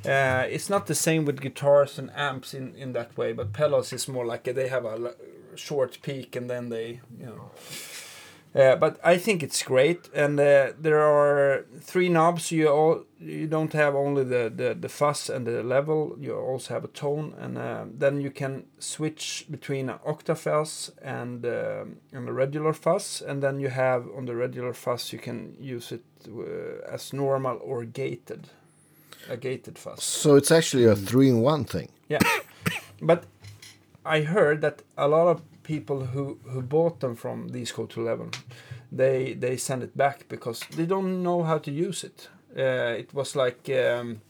[0.05, 3.93] Uh, it's not the same with guitars and amps in, in that way, but pedals
[3.93, 5.13] is more like they have a l-
[5.55, 7.51] short peak and then they, you know.
[8.57, 12.51] Uh, but I think it's great, and uh, there are three knobs.
[12.51, 16.15] You all you don't have only the, the, the fuzz and the level.
[16.19, 21.45] You also have a tone, and uh, then you can switch between an octafuzz and
[21.45, 25.55] um and a regular fuzz, and then you have on the regular fuzz you can
[25.59, 28.47] use it uh, as normal or gated,
[29.29, 30.03] a gated fuzz.
[30.03, 31.89] So it's actually a three in one thing.
[32.09, 32.19] Yeah,
[33.01, 33.25] but
[34.03, 38.01] I heard that a lot of people who who bought them from these Code to
[38.01, 38.31] Eleven,
[38.91, 42.29] they they send it back because they don't know how to use it.
[42.57, 43.69] Uh, it was like.
[43.69, 44.21] Um,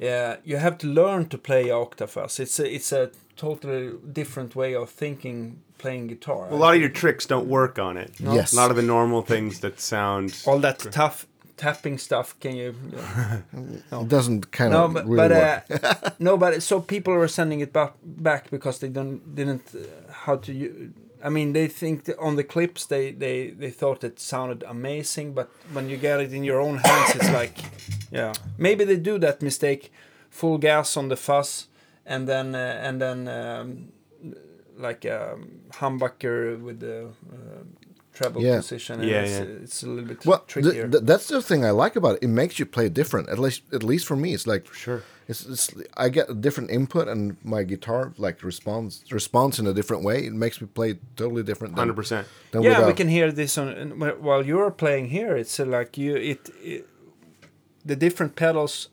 [0.00, 2.38] yeah, you have to learn to play octafuzz.
[2.38, 6.48] It's a, it's a totally different way of thinking playing guitar.
[6.50, 8.10] A lot of your tricks don't work on it.
[8.18, 8.52] Yes.
[8.52, 10.42] A lot of the normal things that sound.
[10.46, 11.26] all that tough
[11.58, 12.34] tapping stuff.
[12.40, 12.74] Can you?
[13.92, 15.84] It doesn't kind no, of but, really but work.
[15.84, 20.12] uh, no, but so people are sending it back back because they don't didn't uh,
[20.24, 20.52] how to.
[21.24, 25.48] i mean, they think on the clips they they they thought it sounded amazing, but
[25.74, 27.56] when you get it in your own hands, it's like,
[28.10, 29.90] yeah, maybe they do that mistake,
[30.30, 31.68] full gas on the fuzz,
[32.06, 33.88] and then uh, and then um,
[34.78, 35.36] like a
[35.80, 37.62] humbucker with the uh,
[38.18, 38.56] treble Yeah.
[38.62, 39.00] position.
[39.00, 39.62] And Yeah, it's, yeah.
[39.64, 40.72] it's a little bit Well, trickier.
[40.88, 42.22] th- th- that's the thing I like about it.
[42.26, 43.28] It makes you play different.
[43.34, 45.00] At least, at least for me, it's like for Sure.
[45.30, 45.64] It's, it's
[46.04, 50.18] I get a different input, and my guitar like responds responds in a different way.
[50.26, 51.78] It makes me play totally different.
[51.78, 52.26] Hundred percent.
[52.50, 55.36] than yeah, we can hear this on while you're playing here.
[55.42, 56.86] It's like you it, it
[57.84, 58.88] the different pedals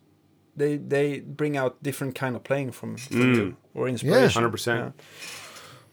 [0.57, 3.35] they they bring out different kind of playing from, from Mm.
[3.35, 4.41] you or inspiration.
[4.43, 4.67] 100%.
[4.77, 4.91] Yeah.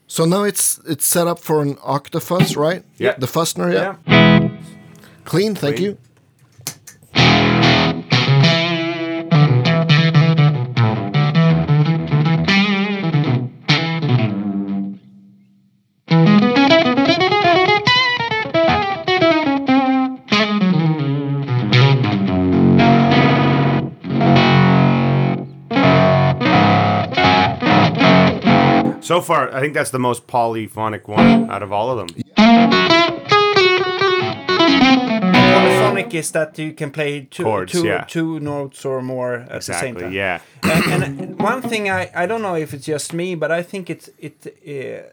[0.07, 2.83] So now it's it's set up for an octafuzz, right?
[2.97, 3.15] Yeah.
[3.17, 3.95] The Fussner, yeah.
[4.07, 4.49] Yeah.
[5.25, 5.91] Clean, thank Clean.
[5.91, 5.97] you.
[29.13, 32.07] So far, I think that's the most polyphonic one out of all of them.
[35.53, 38.05] Polyphonic is that you can play two Chords, two, yeah.
[38.05, 40.01] two notes or more at the same Exactly.
[40.01, 40.13] time.
[40.13, 40.41] Yeah.
[40.63, 43.91] and, and one thing I, I don't know if it's just me, but I think
[43.91, 45.05] it's it, uh,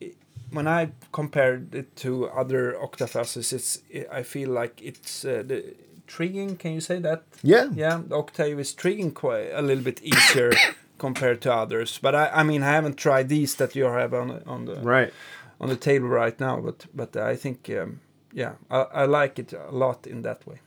[0.00, 0.16] it
[0.50, 5.76] when I compared it to other octafuzzes, it's I feel like it's uh, the
[6.08, 6.56] trigging.
[6.56, 7.22] Can you say that?
[7.44, 7.68] Yeah.
[7.72, 10.50] Yeah, the octave is trigging quite a little bit easier
[10.98, 11.98] compared to others.
[12.02, 14.74] But I, I mean, I haven't tried these that you have on the- on the
[14.76, 15.12] Right.
[15.60, 16.60] on the table right now.
[16.60, 18.00] But but I think um,
[18.32, 20.58] yeah, I, I like it a lot in that way.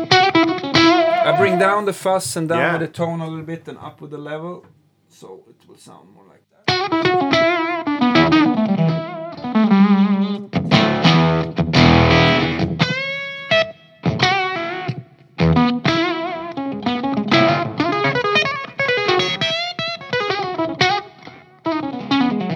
[0.00, 2.72] I bring down the fuzz and down Yeah.
[2.72, 4.64] with the tone a little bit and up with the level,
[5.08, 7.88] so it will sound more like that.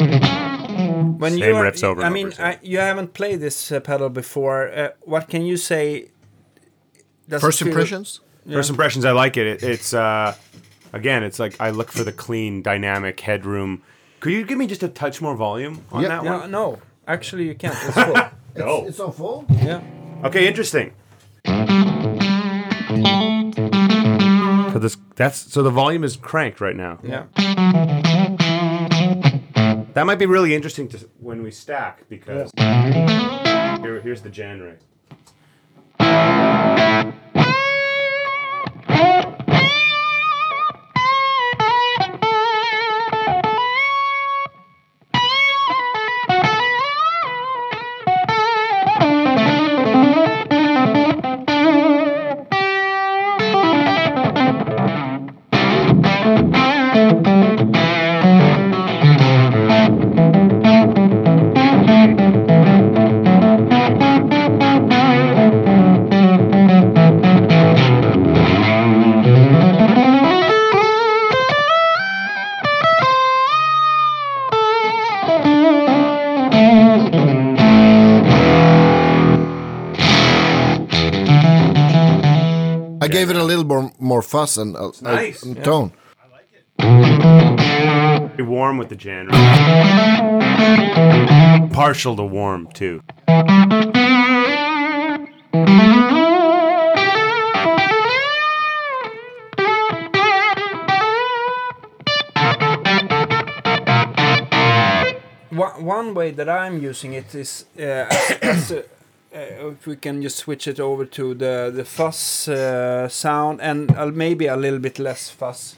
[0.03, 2.43] When Same you are- riffs over I and mean, over.
[2.45, 4.69] I, you haven't played this uh, pedal before.
[4.73, 6.09] Uh, what can you say?
[7.29, 8.21] Does First it feel- impressions.
[8.51, 9.47] First impressions, I like it.
[9.47, 10.35] it it's uh,
[10.93, 13.83] again, it's like I look for the clean, dynamic headroom.
[14.21, 16.09] Could you give me just a touch more volume on Yeah.
[16.09, 16.51] that Yeah, one?
[16.51, 17.75] no, actually you can't.
[17.83, 18.15] It's full.
[18.57, 18.85] No.
[18.87, 19.47] It's on full.
[19.51, 19.81] yeah.
[20.25, 20.93] Okay, interesting.
[24.73, 26.99] So this that's so the volume is cranked right now.
[27.03, 27.25] Yeah.
[29.95, 34.73] That might be really interesting to when we stack because here, here's the Jan Ray.
[34.73, 34.77] I
[84.57, 85.45] and uh, a, nice.
[85.45, 85.63] a, a yeah.
[85.63, 85.93] tone.
[86.19, 86.49] I like
[88.39, 88.43] it.
[88.45, 89.39] warm with the Jan Ray.
[91.73, 93.03] Partial to warm too.
[105.83, 108.85] one way that I'm using it is uh, as, as, a,
[109.35, 113.91] uh, if we can just switch it over to the the fuzz uh, sound and
[113.97, 115.77] uh, maybe a little bit less fuzz.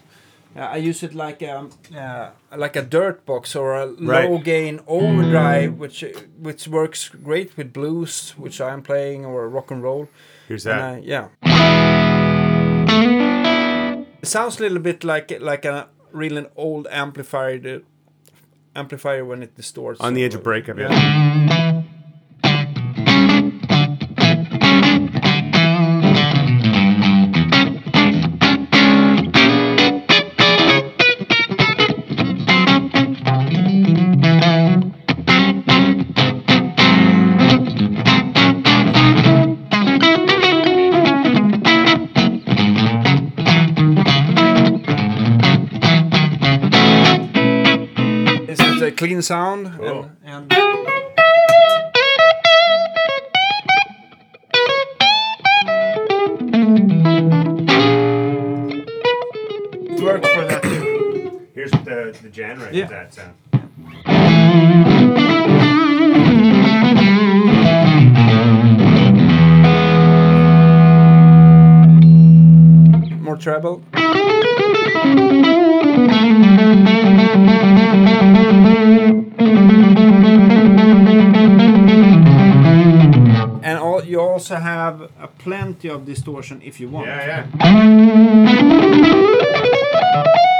[0.57, 4.31] Uh, I use it like a uh, like a dirt box or a Right.
[4.31, 6.05] low gain overdrive, which
[6.43, 10.09] which works great with blues, which I'm playing, or rock and roll.
[10.49, 10.81] Here's that.
[10.81, 11.29] And, uh, yeah.
[14.23, 17.81] It sounds a little bit like like a really old amplifier
[18.77, 20.01] amplifier when it distorts.
[20.01, 21.74] On the edge of breakup, yeah.
[49.25, 49.73] Sound.
[49.77, 50.11] Cool.
[50.25, 50.63] And, and
[58.67, 61.49] it works for that too.
[61.55, 62.87] Here's the the generator Yeah.
[62.87, 63.35] that sound.
[73.21, 73.83] More treble.
[85.85, 87.07] Plenty of distortion if you want.
[87.07, 88.51] Yeah, yeah.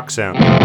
[0.00, 0.59] rock sound.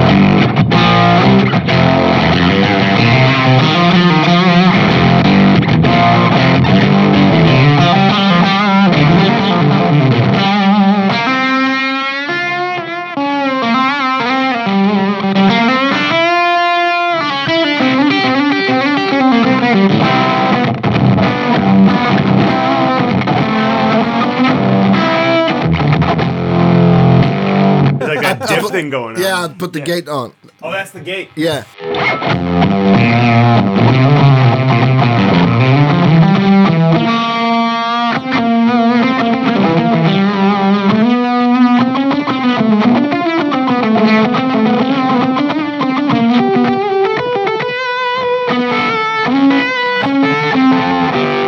[28.75, 29.21] Thing going on.
[29.21, 30.33] Yeah, put the gate on.
[30.61, 31.29] Oh, that's the gate.
[31.35, 31.63] Yeah.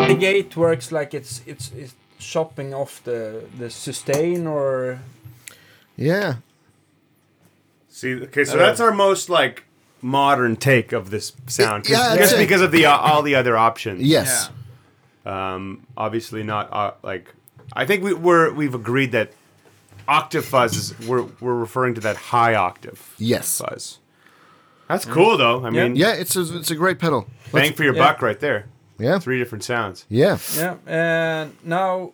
[0.08, 5.00] The gate works like it's it's it's chopping off the the sustain or
[5.98, 6.36] Yeah.
[7.98, 9.64] See, okay, so that's our most like
[10.04, 11.84] modern take of this sound.
[11.86, 14.04] 'cause- Yeah, just say- because of the uh, all the other options.
[14.04, 14.52] Yes.
[15.26, 17.34] Um, obviously not uh, like.
[17.74, 19.32] I think we, we're we've agreed that
[20.08, 23.58] octave fuzz is we're we're referring to that high octave Yes.
[23.58, 23.98] fuzz.
[24.88, 25.66] That's cool though.
[25.66, 27.28] I mean, Yeah, it's a, it's a great pedal.
[27.52, 28.04] bang for your yeah.
[28.14, 28.68] buck right there.
[29.00, 29.18] Yeah.
[29.18, 30.06] Three different sounds.
[30.08, 30.38] Yeah.
[30.56, 30.76] yeah.
[30.86, 32.14] And now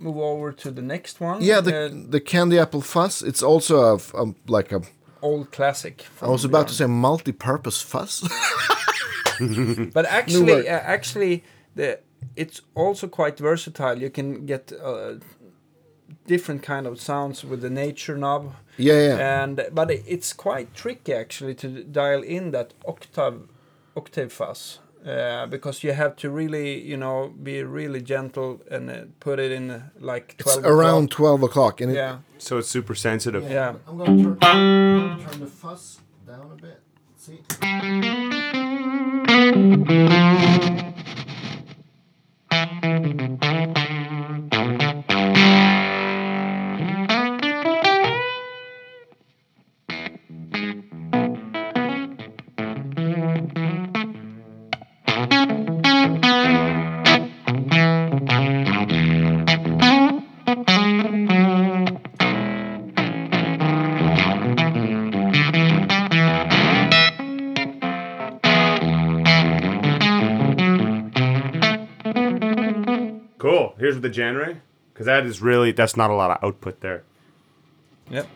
[0.00, 1.42] move over to the next one.
[1.42, 3.22] Yeah, the Uh, the candy apple fuzz.
[3.22, 4.80] It's also a, a- like a.
[5.22, 6.04] old classic.
[6.22, 8.22] I was about to say multi-purpose fuzz.
[9.94, 11.42] But actually, uh, actually,
[11.76, 11.98] the
[12.36, 13.98] it's also quite versatile.
[14.02, 15.14] You can get uh,
[16.26, 18.54] different kind of sounds with the nature knob.
[18.78, 19.42] yeah, yeah.
[19.42, 23.40] And but it- it's quite tricky actually to dial in that octave
[23.96, 24.80] octave fuzz.
[25.06, 29.50] Uh, because you have to really, you know, be really gentle and uh, put it
[29.50, 31.80] in like it's 12 around 12 o'clock.
[31.80, 33.50] And it, Yeah, So it's super sensitive.
[33.50, 33.76] yeah.
[33.88, 36.80] I'm going to turn, turn the fuzz down a bit.
[37.16, 37.40] See?
[74.12, 74.60] Genre.
[74.92, 77.04] Because that is really that's not a lot of output there.
[78.10, 78.26] Yep.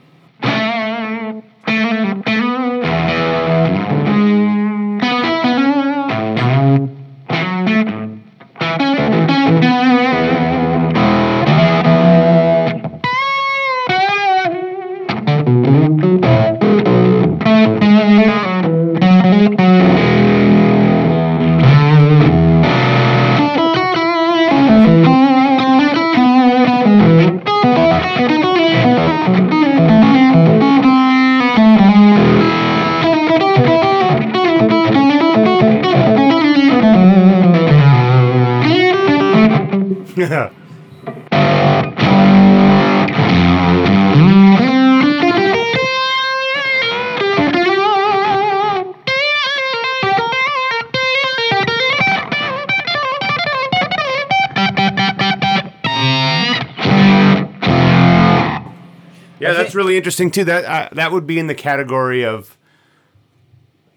[59.95, 60.45] Really interesting too.
[60.45, 62.57] That uh, that would be in the category of,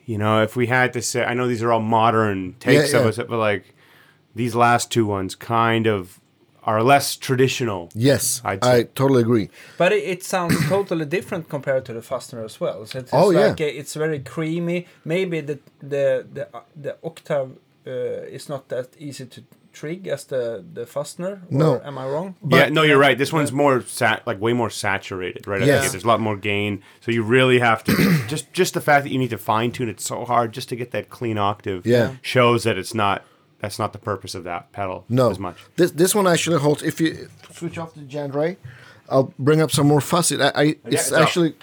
[0.06, 3.00] you know, if we had to say, I know these are all modern takes Yeah,
[3.00, 3.10] of yeah.
[3.10, 3.76] us, but like
[4.36, 6.20] these last two ones kind of
[6.64, 7.90] are less traditional.
[7.96, 9.50] Yes, I'd I totally agree.
[9.78, 12.86] But it, it sounds totally different compared to the Fastner as well.
[12.86, 13.48] So it's Oh, yeah.
[13.48, 14.86] like uh, it's very creamy.
[15.06, 17.50] Maybe the the the uh, the octave
[17.88, 19.42] uh, is not that easy to
[19.80, 21.34] trig as the the Fastner.
[21.52, 21.82] Or No.
[21.84, 22.36] am I wrong?
[22.50, 23.18] yeah, no, you're uh, right.
[23.18, 25.62] This one's more sat like way more saturated, right?
[25.62, 25.84] out the Yes.
[25.84, 25.92] gate.
[25.92, 27.94] There's a lot more gain, so you really have to
[28.28, 30.76] just just the fact that you need to fine tune it so hard just to
[30.76, 31.86] get that clean octave.
[31.86, 32.16] Yeah.
[32.22, 33.24] shows that it's not
[33.60, 35.58] that's not the purpose of that pedal No, as much.
[35.76, 36.84] This this one actually holds.
[36.84, 38.58] If you switch off the Jan Ray,
[39.10, 40.32] I'll bring up some more fuzz.
[40.32, 41.22] It, I, I it's it's up.
[41.24, 41.56] actually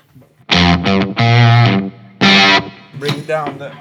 [2.98, 3.72] Bring it down the.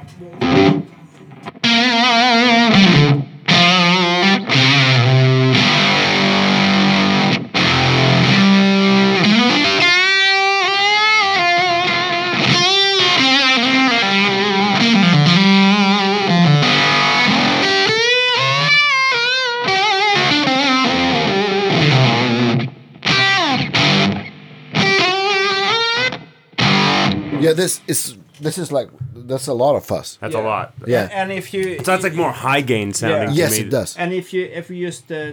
[27.53, 27.63] Yeah.
[27.63, 30.17] This is this is like that's a lot of fuss.
[30.21, 30.41] That's Yeah.
[30.41, 30.73] a lot.
[30.87, 31.09] Yeah.
[31.11, 31.61] And if you.
[31.79, 33.29] It sounds like more high gain sounding.
[33.29, 33.59] to Yes, me.
[33.65, 33.97] it does.
[33.97, 35.31] And if you if you just uh,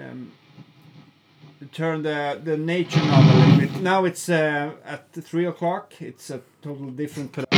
[0.00, 0.32] um,
[1.72, 5.92] turn the the nature knob a little bit, now it's uh, at three o'clock.
[6.00, 7.32] It's a total different.
[7.32, 7.48] pedal.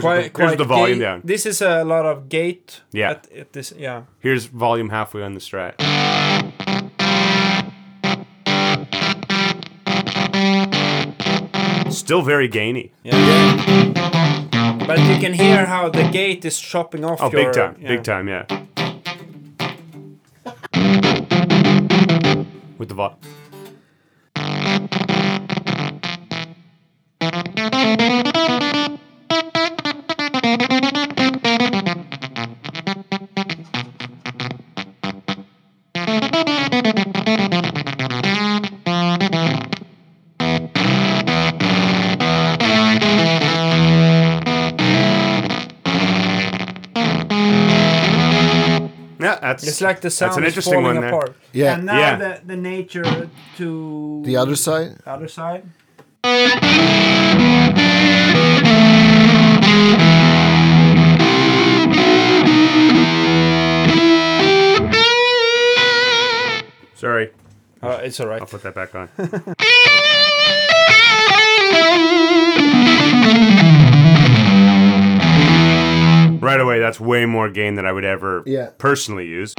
[0.00, 1.20] Here's, Quite, the, here's the volume gate- down.
[1.24, 2.80] This is a lot of gate.
[2.92, 3.10] Yeah.
[3.12, 4.02] At, at this, yeah.
[4.20, 5.74] Here's volume halfway on the strat.
[11.90, 12.92] Still very gainy.
[13.02, 13.12] Yeah.
[14.86, 17.44] But you can hear how the gate is chopping off Oh, your.
[17.44, 17.76] big time.
[17.80, 17.88] yeah.
[17.88, 18.46] Big time, yeah.
[22.78, 23.18] With the volume.
[49.20, 51.08] Yeah, that's It's like the sound That's an is falling one there.
[51.08, 51.36] apart.
[51.52, 51.74] Yeah.
[51.74, 52.16] And now Yeah.
[52.16, 53.28] the, the nature
[53.58, 54.96] to The other side.
[55.06, 55.64] other side.
[67.00, 67.30] Sorry,
[67.82, 68.42] Uh, it's alright.
[68.42, 69.08] I'll put that back on.
[76.40, 78.70] right away, that's way more gain than I would ever Yeah.
[78.78, 79.52] personally use.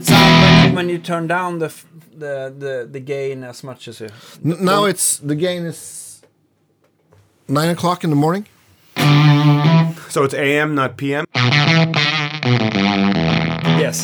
[0.00, 1.86] Sound when, when you turn down the, f-
[2.16, 4.08] the the the gain as much as you.
[4.44, 6.22] N- now it's the gain is
[7.48, 8.46] nine o'clock in the morning.
[10.08, 11.24] So it's AM, not PM.
[13.86, 14.02] Yes.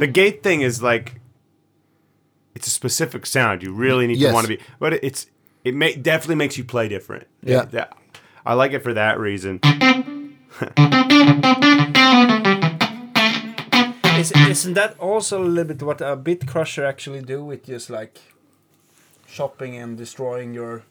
[0.00, 1.20] The gate thing is like
[2.54, 3.62] it's a specific sound.
[3.62, 4.30] You really need Yes.
[4.30, 5.26] to want to be, but it- it's
[5.64, 7.26] it may definitely makes you play different.
[7.42, 7.64] Yeah.
[7.66, 7.96] That-
[8.44, 9.60] I like it for that reason.
[14.22, 17.90] Is, isn't that also a little bit what a bit crusher actually do with just
[17.90, 18.20] like
[19.26, 20.84] chopping and destroying your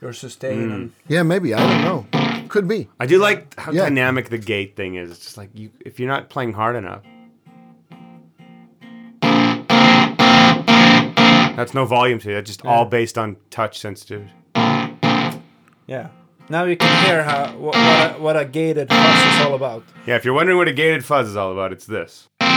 [0.00, 0.74] your sustain mm.
[0.74, 2.46] and Yeah, maybe I don't know.
[2.48, 2.88] Could be.
[2.98, 3.84] I do like how Yeah.
[3.84, 5.12] dynamic the gate thing is.
[5.12, 7.02] It's just like you if you're not playing hard enough.
[11.56, 12.34] That's no volume to it.
[12.34, 14.32] That's just all based on touch sensitivity.
[15.86, 16.08] yeah.
[16.48, 19.82] Now you can hear how what, what, a, what a gated fuzz is all about.
[20.06, 22.28] Yeah, if you're wondering what a gated fuzz is all about, it's this.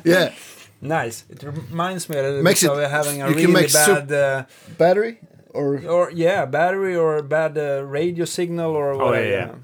[0.04, 0.32] Yeah.
[0.80, 1.24] Nice.
[1.28, 3.70] It reminds me a little Makes bit it- of having a you can really make
[3.70, 4.44] soup- bad, uh,
[4.78, 5.18] Battery
[5.54, 9.28] or or yeah, battery or bad uh, radio signal or Oh, whatever.
[9.28, 9.54] yeah, yeah.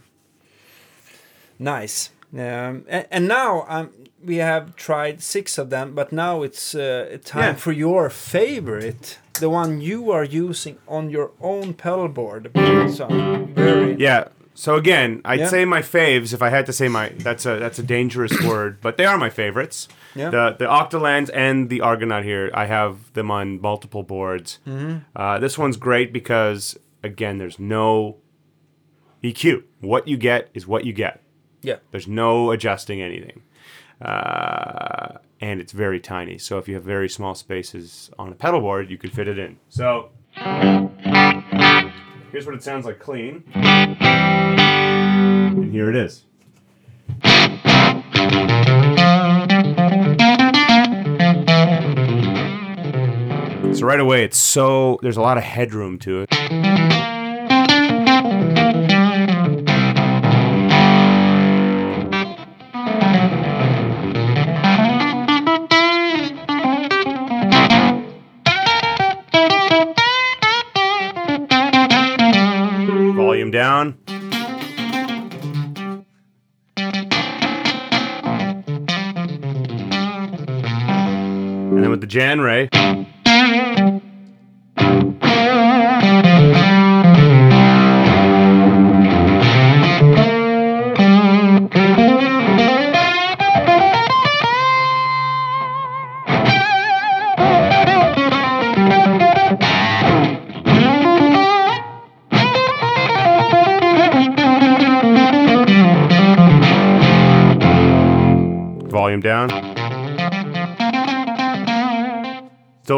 [1.58, 2.10] Nice.
[2.32, 3.90] Um, and, and now um,
[4.24, 7.54] we have tried six of them, but now it's uh, time Yeah.
[7.54, 12.50] for your favorite, the one you are using on your own pedal board.
[12.90, 13.06] So
[13.54, 14.24] very Yeah.
[14.56, 15.48] So again, I'd Yeah.
[15.48, 16.32] say my faves.
[16.32, 19.18] If I had to say my, that's a that's a dangerous word, but they are
[19.18, 19.88] my favorites.
[20.14, 20.30] Yeah.
[20.30, 24.60] The the Octalands and the Argonaut here, I have them on multiple boards.
[24.66, 24.98] Mm-hmm.
[25.16, 28.18] Uh, this one's great because again, there's no
[29.24, 29.64] EQ.
[29.80, 31.20] What you get is what you get.
[31.62, 31.76] yeah.
[31.90, 33.42] There's no adjusting anything.
[34.00, 36.38] Uh, and it's very tiny.
[36.38, 39.38] So if you have very small spaces on a pedal board, you can fit it
[39.38, 39.58] in.
[39.68, 40.10] So
[42.34, 43.44] here's what it sounds like clean.
[43.54, 43.94] And
[45.70, 46.24] here it is.
[53.78, 57.13] So right away, it's so there's a lot of headroom to it.
[73.84, 73.98] And
[81.82, 82.68] then with the Jan Ray.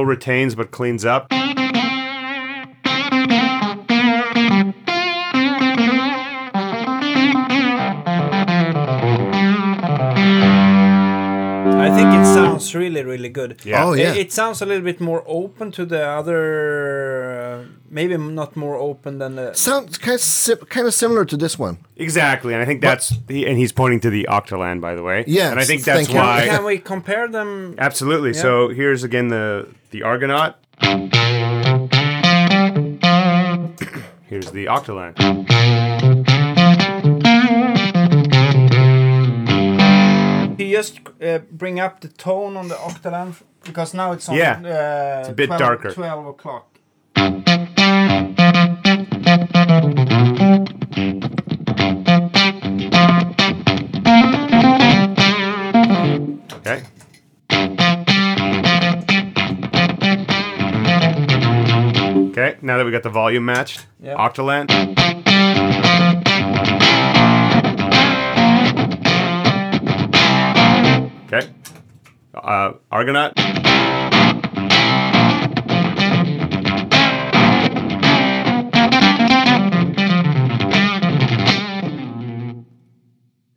[0.07, 1.27] Retains but cleans up.
[11.79, 13.61] I think it sounds really, really good.
[13.65, 13.85] Yeah.
[13.85, 14.15] Oh, It- yeah.
[14.15, 16.43] It, sounds a little bit more open to the other,
[17.97, 19.55] maybe not more open than the.
[19.55, 21.78] sounds kind of si- kind of similar to this one.
[21.97, 25.24] Exactly, and I think that's he, and he's pointing to the Octaland, by the way.
[25.26, 26.47] Yeah, and I think that's thank why.
[26.47, 27.74] Can we compare them?
[27.78, 28.32] Absolutely.
[28.34, 28.42] Yeah.
[28.42, 30.55] So here's again the the Argonaut.
[34.28, 35.14] Here's the Octaland.
[40.59, 44.36] You just uh, bring up the tone on the Octaland because now it's on.
[44.36, 45.90] Yeah, uh, it's a bit 12 darker.
[45.92, 46.76] Twelve o'clock.
[56.67, 56.83] Okay.
[62.29, 64.14] Okay, now that we got the volume matched, Yeah.
[64.17, 64.71] Octaland.
[71.27, 71.49] Okay.
[72.35, 73.33] Uh, Argonaut.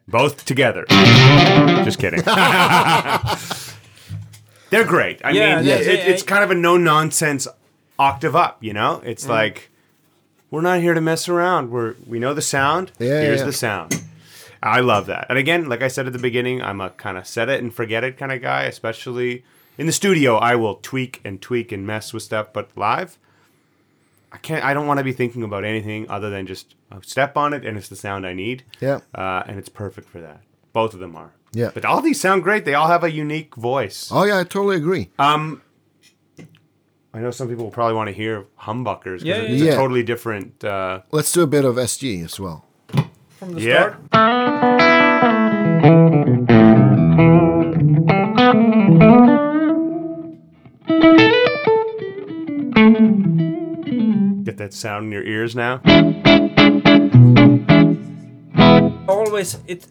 [0.09, 0.85] Both together.
[0.89, 2.21] Just kidding.
[4.69, 5.21] They're great.
[5.23, 6.27] I Yeah, mean, yeah, it, yeah, it's yeah.
[6.29, 7.47] kind of a no nonsense
[7.97, 8.57] octave up.
[8.63, 9.29] You know, it's Mm.
[9.29, 9.69] like
[10.51, 11.71] we're not here to mess around.
[11.71, 12.91] We're we know the sound.
[12.99, 13.45] Yeah, Here's yeah.
[13.45, 14.03] the sound.
[14.61, 15.25] I love that.
[15.29, 17.73] And again, like I said at the beginning, I'm a kind of set it and
[17.73, 18.63] forget it kind of guy.
[18.63, 19.43] Especially
[19.77, 22.47] in the studio, I will tweak and tweak and mess with stuff.
[22.53, 23.17] But live,
[24.31, 24.63] I can't.
[24.63, 27.65] I don't want to be thinking about anything other than just uh, step on it
[27.65, 28.63] and it's the sound I need.
[28.79, 28.99] Yeah.
[29.13, 30.41] Uh, and it's perfect for that.
[30.73, 31.33] Both of them are.
[31.51, 31.71] Yeah.
[31.73, 32.63] But all these sound great.
[32.65, 34.09] They all have a unique voice.
[34.11, 35.09] Oh yeah, I totally agree.
[35.17, 35.61] Um,
[37.11, 39.71] I know some people will probably want to hear humbuckers because Yeah, it's yeah.
[39.73, 40.63] a totally different.
[40.63, 42.65] Uh, Let's do a bit of SG as well.
[43.39, 43.95] From the yeah.
[44.09, 45.08] start.
[54.69, 55.81] That sound in your ears now.
[59.07, 59.87] always it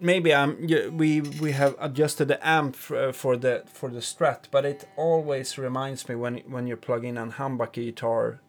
[0.00, 4.64] maybe I'm we we have adjusted the amp uh, for the for the strat but
[4.64, 8.40] it always reminds me when when you plug in an humbucker guitar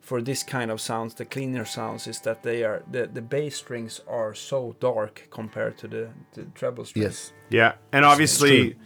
[0.00, 3.56] for this kind of sounds the cleaner sounds is that they are the the bass
[3.56, 7.32] strings are so dark compared to the, the treble strings Yes.
[7.50, 8.76] Yeah, and obviously,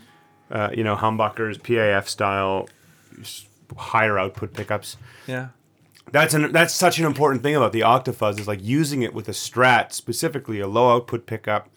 [0.51, 2.69] uh, you know, humbuckers, PAF style,
[3.77, 4.97] higher output pickups.
[5.29, 5.49] yeah
[6.13, 9.29] That's an that's such an important thing about the Octafuzz is like using it with
[9.29, 11.69] a Strat, specifically a low output pickup.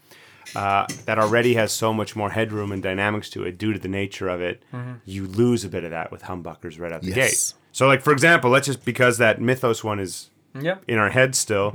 [0.55, 3.87] uh, that already has so much more headroom and dynamics to it due to the
[3.87, 4.63] nature of it,
[5.05, 7.51] you lose a bit of that with humbuckers right out the Yes.
[7.51, 7.53] gate.
[7.71, 10.77] So, like for example, let's just because that Mythos one is Yeah.
[10.87, 11.71] in our head still.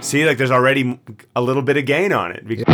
[0.00, 1.00] See, like there's already
[1.34, 2.46] a little bit of gain on it.
[2.46, 2.66] Bec-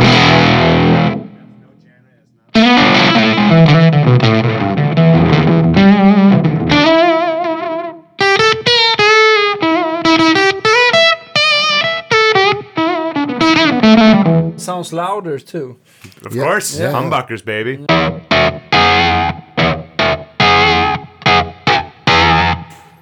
[14.61, 15.77] Sounds louder too.
[16.25, 16.43] Of Yeah.
[16.43, 16.91] course, Yeah.
[16.91, 17.83] humbuckers, baby.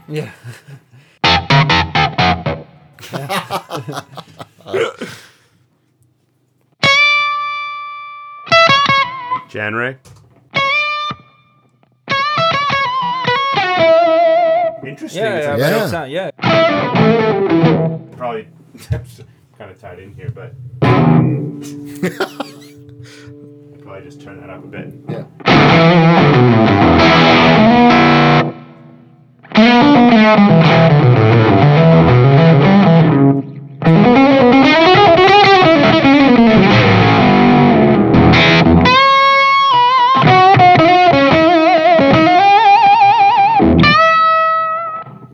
[0.08, 0.32] Yeah.
[9.50, 9.98] Genre.
[14.86, 15.24] Interesting.
[15.24, 15.88] Yeah, yeah, Yeah.
[15.88, 16.32] sound- yeah.
[18.18, 18.48] Probably
[19.58, 20.54] kind of tied in here, but
[23.82, 24.94] probably just turn that up a bit.
[25.10, 25.26] Yeah.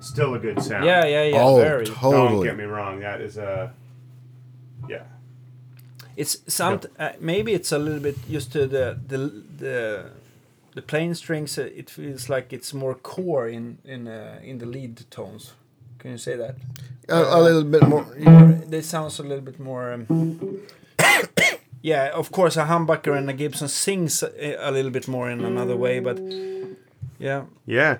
[0.02, 0.86] Still a good sound.
[0.86, 1.42] Yeah, yeah, yeah.
[1.42, 1.86] oh, very.
[1.86, 3.02] Don't get me wrong.
[3.02, 3.85] That is a yeah.
[6.18, 9.18] It's some uh, maybe it's a little bit used to the the
[9.58, 10.06] the
[10.76, 11.58] the plain strings.
[11.58, 15.54] Uh, it feels like it's more core in in uh, in the lead tones.
[16.00, 16.56] Can you say that?
[17.10, 18.06] A, a little bit more.
[18.18, 19.94] More, they sounds a little bit more.
[19.94, 20.60] Um,
[21.82, 25.44] yeah, of course, a humbucker and a Gibson sings a, a little bit more in
[25.44, 26.20] another way, but
[27.20, 27.98] yeah, Yeah.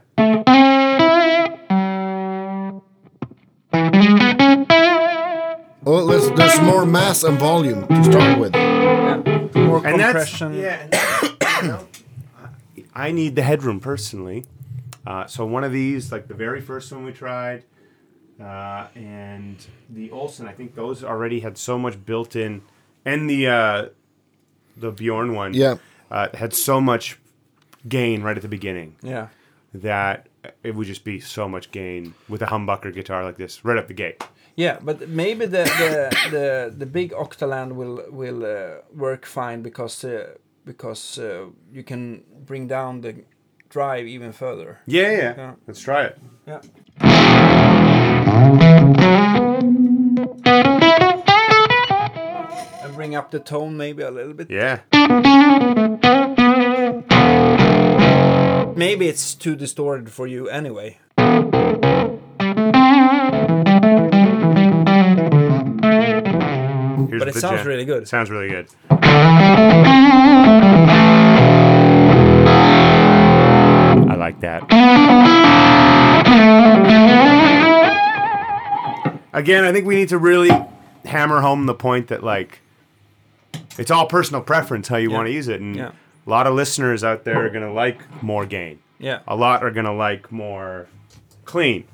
[6.06, 8.54] Well, there's, there's more mass and volume to start with.
[8.56, 9.18] yeah,
[9.56, 10.54] more And that's compression.
[10.54, 10.88] yeah.
[10.92, 11.88] and you know,
[12.94, 14.46] I need the headroom personally.
[15.08, 17.64] Uh, so one of these, like the very first one we tried,
[18.40, 19.58] uh, and
[19.90, 22.62] the Olsen, I think those already had so much built in,
[23.04, 23.86] and the uh,
[24.78, 25.76] the Bjorn one, Yeah.
[26.12, 27.18] uh, had so much
[27.88, 29.28] gain right at the beginning yeah.
[29.74, 30.28] that
[30.64, 33.88] it would just be so much gain with a humbucker guitar like this right up
[33.88, 34.24] the gate.
[34.58, 40.04] Yeah, but maybe the the the, the big Octaland will will uh, work fine because
[40.06, 40.36] uh,
[40.66, 43.26] because uh, you can bring down the
[43.70, 44.80] drive even further.
[44.86, 45.34] Yeah, yeah.
[45.38, 45.54] Yeah.
[45.68, 46.18] Let's try it.
[46.48, 46.62] Yeah.
[52.84, 54.50] And bring up the tone maybe a little bit.
[54.50, 54.80] Yeah.
[58.76, 61.00] Maybe it's too distorted for you anyway.
[67.16, 67.68] Here's But it sounds jam.
[67.68, 68.04] really good.
[68.04, 68.68] It sounds really good.
[74.08, 74.64] I like that.
[79.34, 80.50] Again, I think we need to really
[81.06, 82.60] hammer home the point that like
[83.78, 85.16] it's all personal preference how you Yeah.
[85.16, 85.92] want to use it, and Yeah.
[86.26, 88.80] a lot of listeners out there are gonna like more gain.
[89.00, 89.20] Yeah.
[89.28, 90.88] A lot are gonna like more
[91.46, 91.86] clean,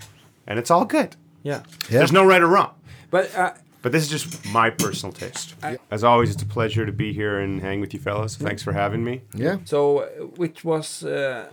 [0.48, 1.16] and it's all good.
[1.44, 1.62] Yeah.
[1.90, 2.00] Yeah.
[2.00, 2.72] There's no right or wrong.
[3.10, 3.52] But uh,
[3.82, 5.56] But this is just my personal taste.
[5.90, 8.36] As always, it's a pleasure to be here and hang with you fellas.
[8.38, 9.22] Thanks for having me.
[9.34, 9.58] Yeah.
[9.66, 10.08] so uh,
[10.38, 11.50] which was uh,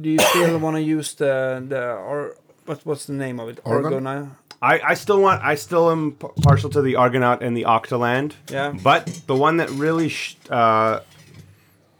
[0.00, 2.36] do you still want to use the the or
[2.66, 3.62] what what's the name of it?
[3.64, 3.92] Orgon?
[3.92, 4.30] Orgona.
[4.62, 8.32] I, I still want I still am p- partial to the Argonaut and the Octaland.
[8.50, 8.72] Yeah.
[8.82, 11.00] But the one that really sh- uh,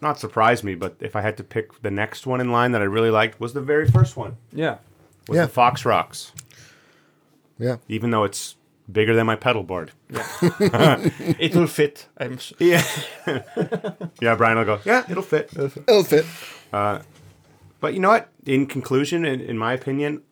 [0.00, 2.80] not surprised me, but if I had to pick the next one in line that
[2.82, 4.36] I really liked was the very first one.
[4.52, 4.78] Yeah.
[5.28, 5.46] Was Yeah.
[5.46, 6.32] the Foxrox.
[7.58, 7.76] Yeah.
[7.88, 8.56] Even though it's
[8.90, 9.92] bigger than my pedal board.
[10.10, 10.26] Yeah.
[11.38, 12.08] It will fit.
[12.18, 12.82] I'm s- Yeah.
[14.20, 15.50] yeah, Brian will go, yeah, it'll fit.
[15.56, 16.26] It'll fit.
[16.70, 18.28] But you know what?
[18.46, 20.22] In conclusion, in, in my opinion,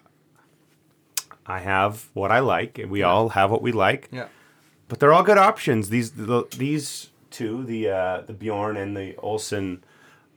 [1.47, 4.09] I have what I like, and we all have what we like.
[4.13, 4.29] yeah.
[4.89, 5.89] But they're all good options.
[5.89, 9.83] These the, these two, the uh, the Björn and the Olsen,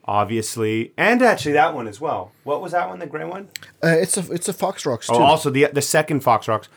[0.05, 2.32] obviously, and actually that one as well.
[2.45, 2.99] What was that one?
[2.99, 3.49] The gray one?
[3.84, 5.13] Uh, it's a it's a Foxrox too.
[5.13, 6.68] Oh, also the the second Foxrox.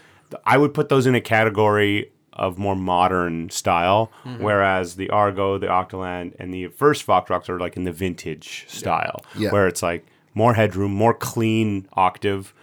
[0.45, 5.67] I would put those in a category of more modern style, whereas the Argo, the
[5.67, 9.51] Octaland, and the first Foxrox are like in the vintage style, Yeah.
[9.51, 12.55] where it's like more headroom, more clean octave.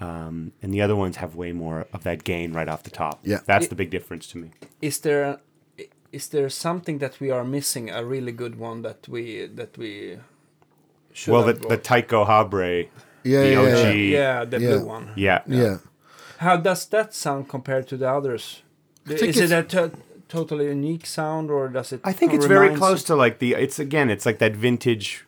[0.00, 3.18] Um, and the other ones have way more of that gain right off the top.
[3.24, 3.40] Yeah.
[3.46, 4.50] that's the big difference to me.
[4.80, 5.40] Is there
[6.12, 7.90] is there something that we are missing?
[7.90, 10.18] A really good one that we that we
[11.12, 11.76] should Well, the, the?
[11.78, 12.88] Tycobrahe,
[13.24, 13.94] yeah, the yeah, OG.
[13.94, 14.18] yeah.
[14.18, 14.68] yeah the Yeah.
[14.68, 15.10] blue one.
[15.16, 15.40] Yeah.
[15.46, 15.76] Yeah.
[16.38, 18.62] How does that sound compared to the others?
[19.06, 19.90] Is it a
[20.28, 22.00] totally unique sound, or does it?
[22.04, 23.54] I think it's very close to like the.
[23.54, 25.24] It's again, it's like that vintage,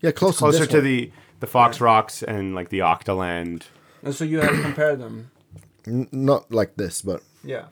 [0.00, 1.10] Yeah, close closer this to the
[1.40, 3.64] the Foxrox and like the Octaland.
[4.04, 5.30] And so you have compared them.
[5.86, 7.64] N- not like this, but Yeah.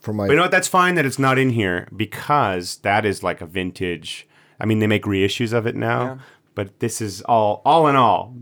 [0.00, 0.50] for my But you know what?
[0.50, 4.26] That's fine that it's not in here because that is like a vintage.
[4.58, 6.18] I mean, they make reissues of it now, Yeah.
[6.54, 8.34] but this is all, all in all,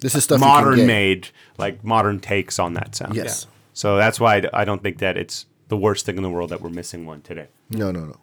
[0.00, 1.28] this is stuff you can modern made,
[1.58, 3.14] like modern takes on that sound.
[3.16, 3.46] Yes.
[3.72, 6.60] So that's why I don't think that it's the worst thing in the world that
[6.60, 7.48] we're missing one today.
[7.70, 8.16] No, no, no.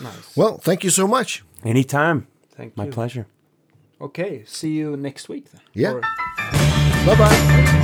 [0.00, 0.36] Nice.
[0.36, 1.44] Well, thank you so much.
[1.64, 2.26] Anytime.
[2.54, 2.90] Thank My you.
[2.92, 3.26] pleasure.
[4.00, 4.44] Okay.
[4.46, 5.50] See you next week.
[5.52, 5.60] Then.
[5.74, 5.92] Yeah.
[5.92, 6.00] Or-
[7.06, 7.76] Bye bye.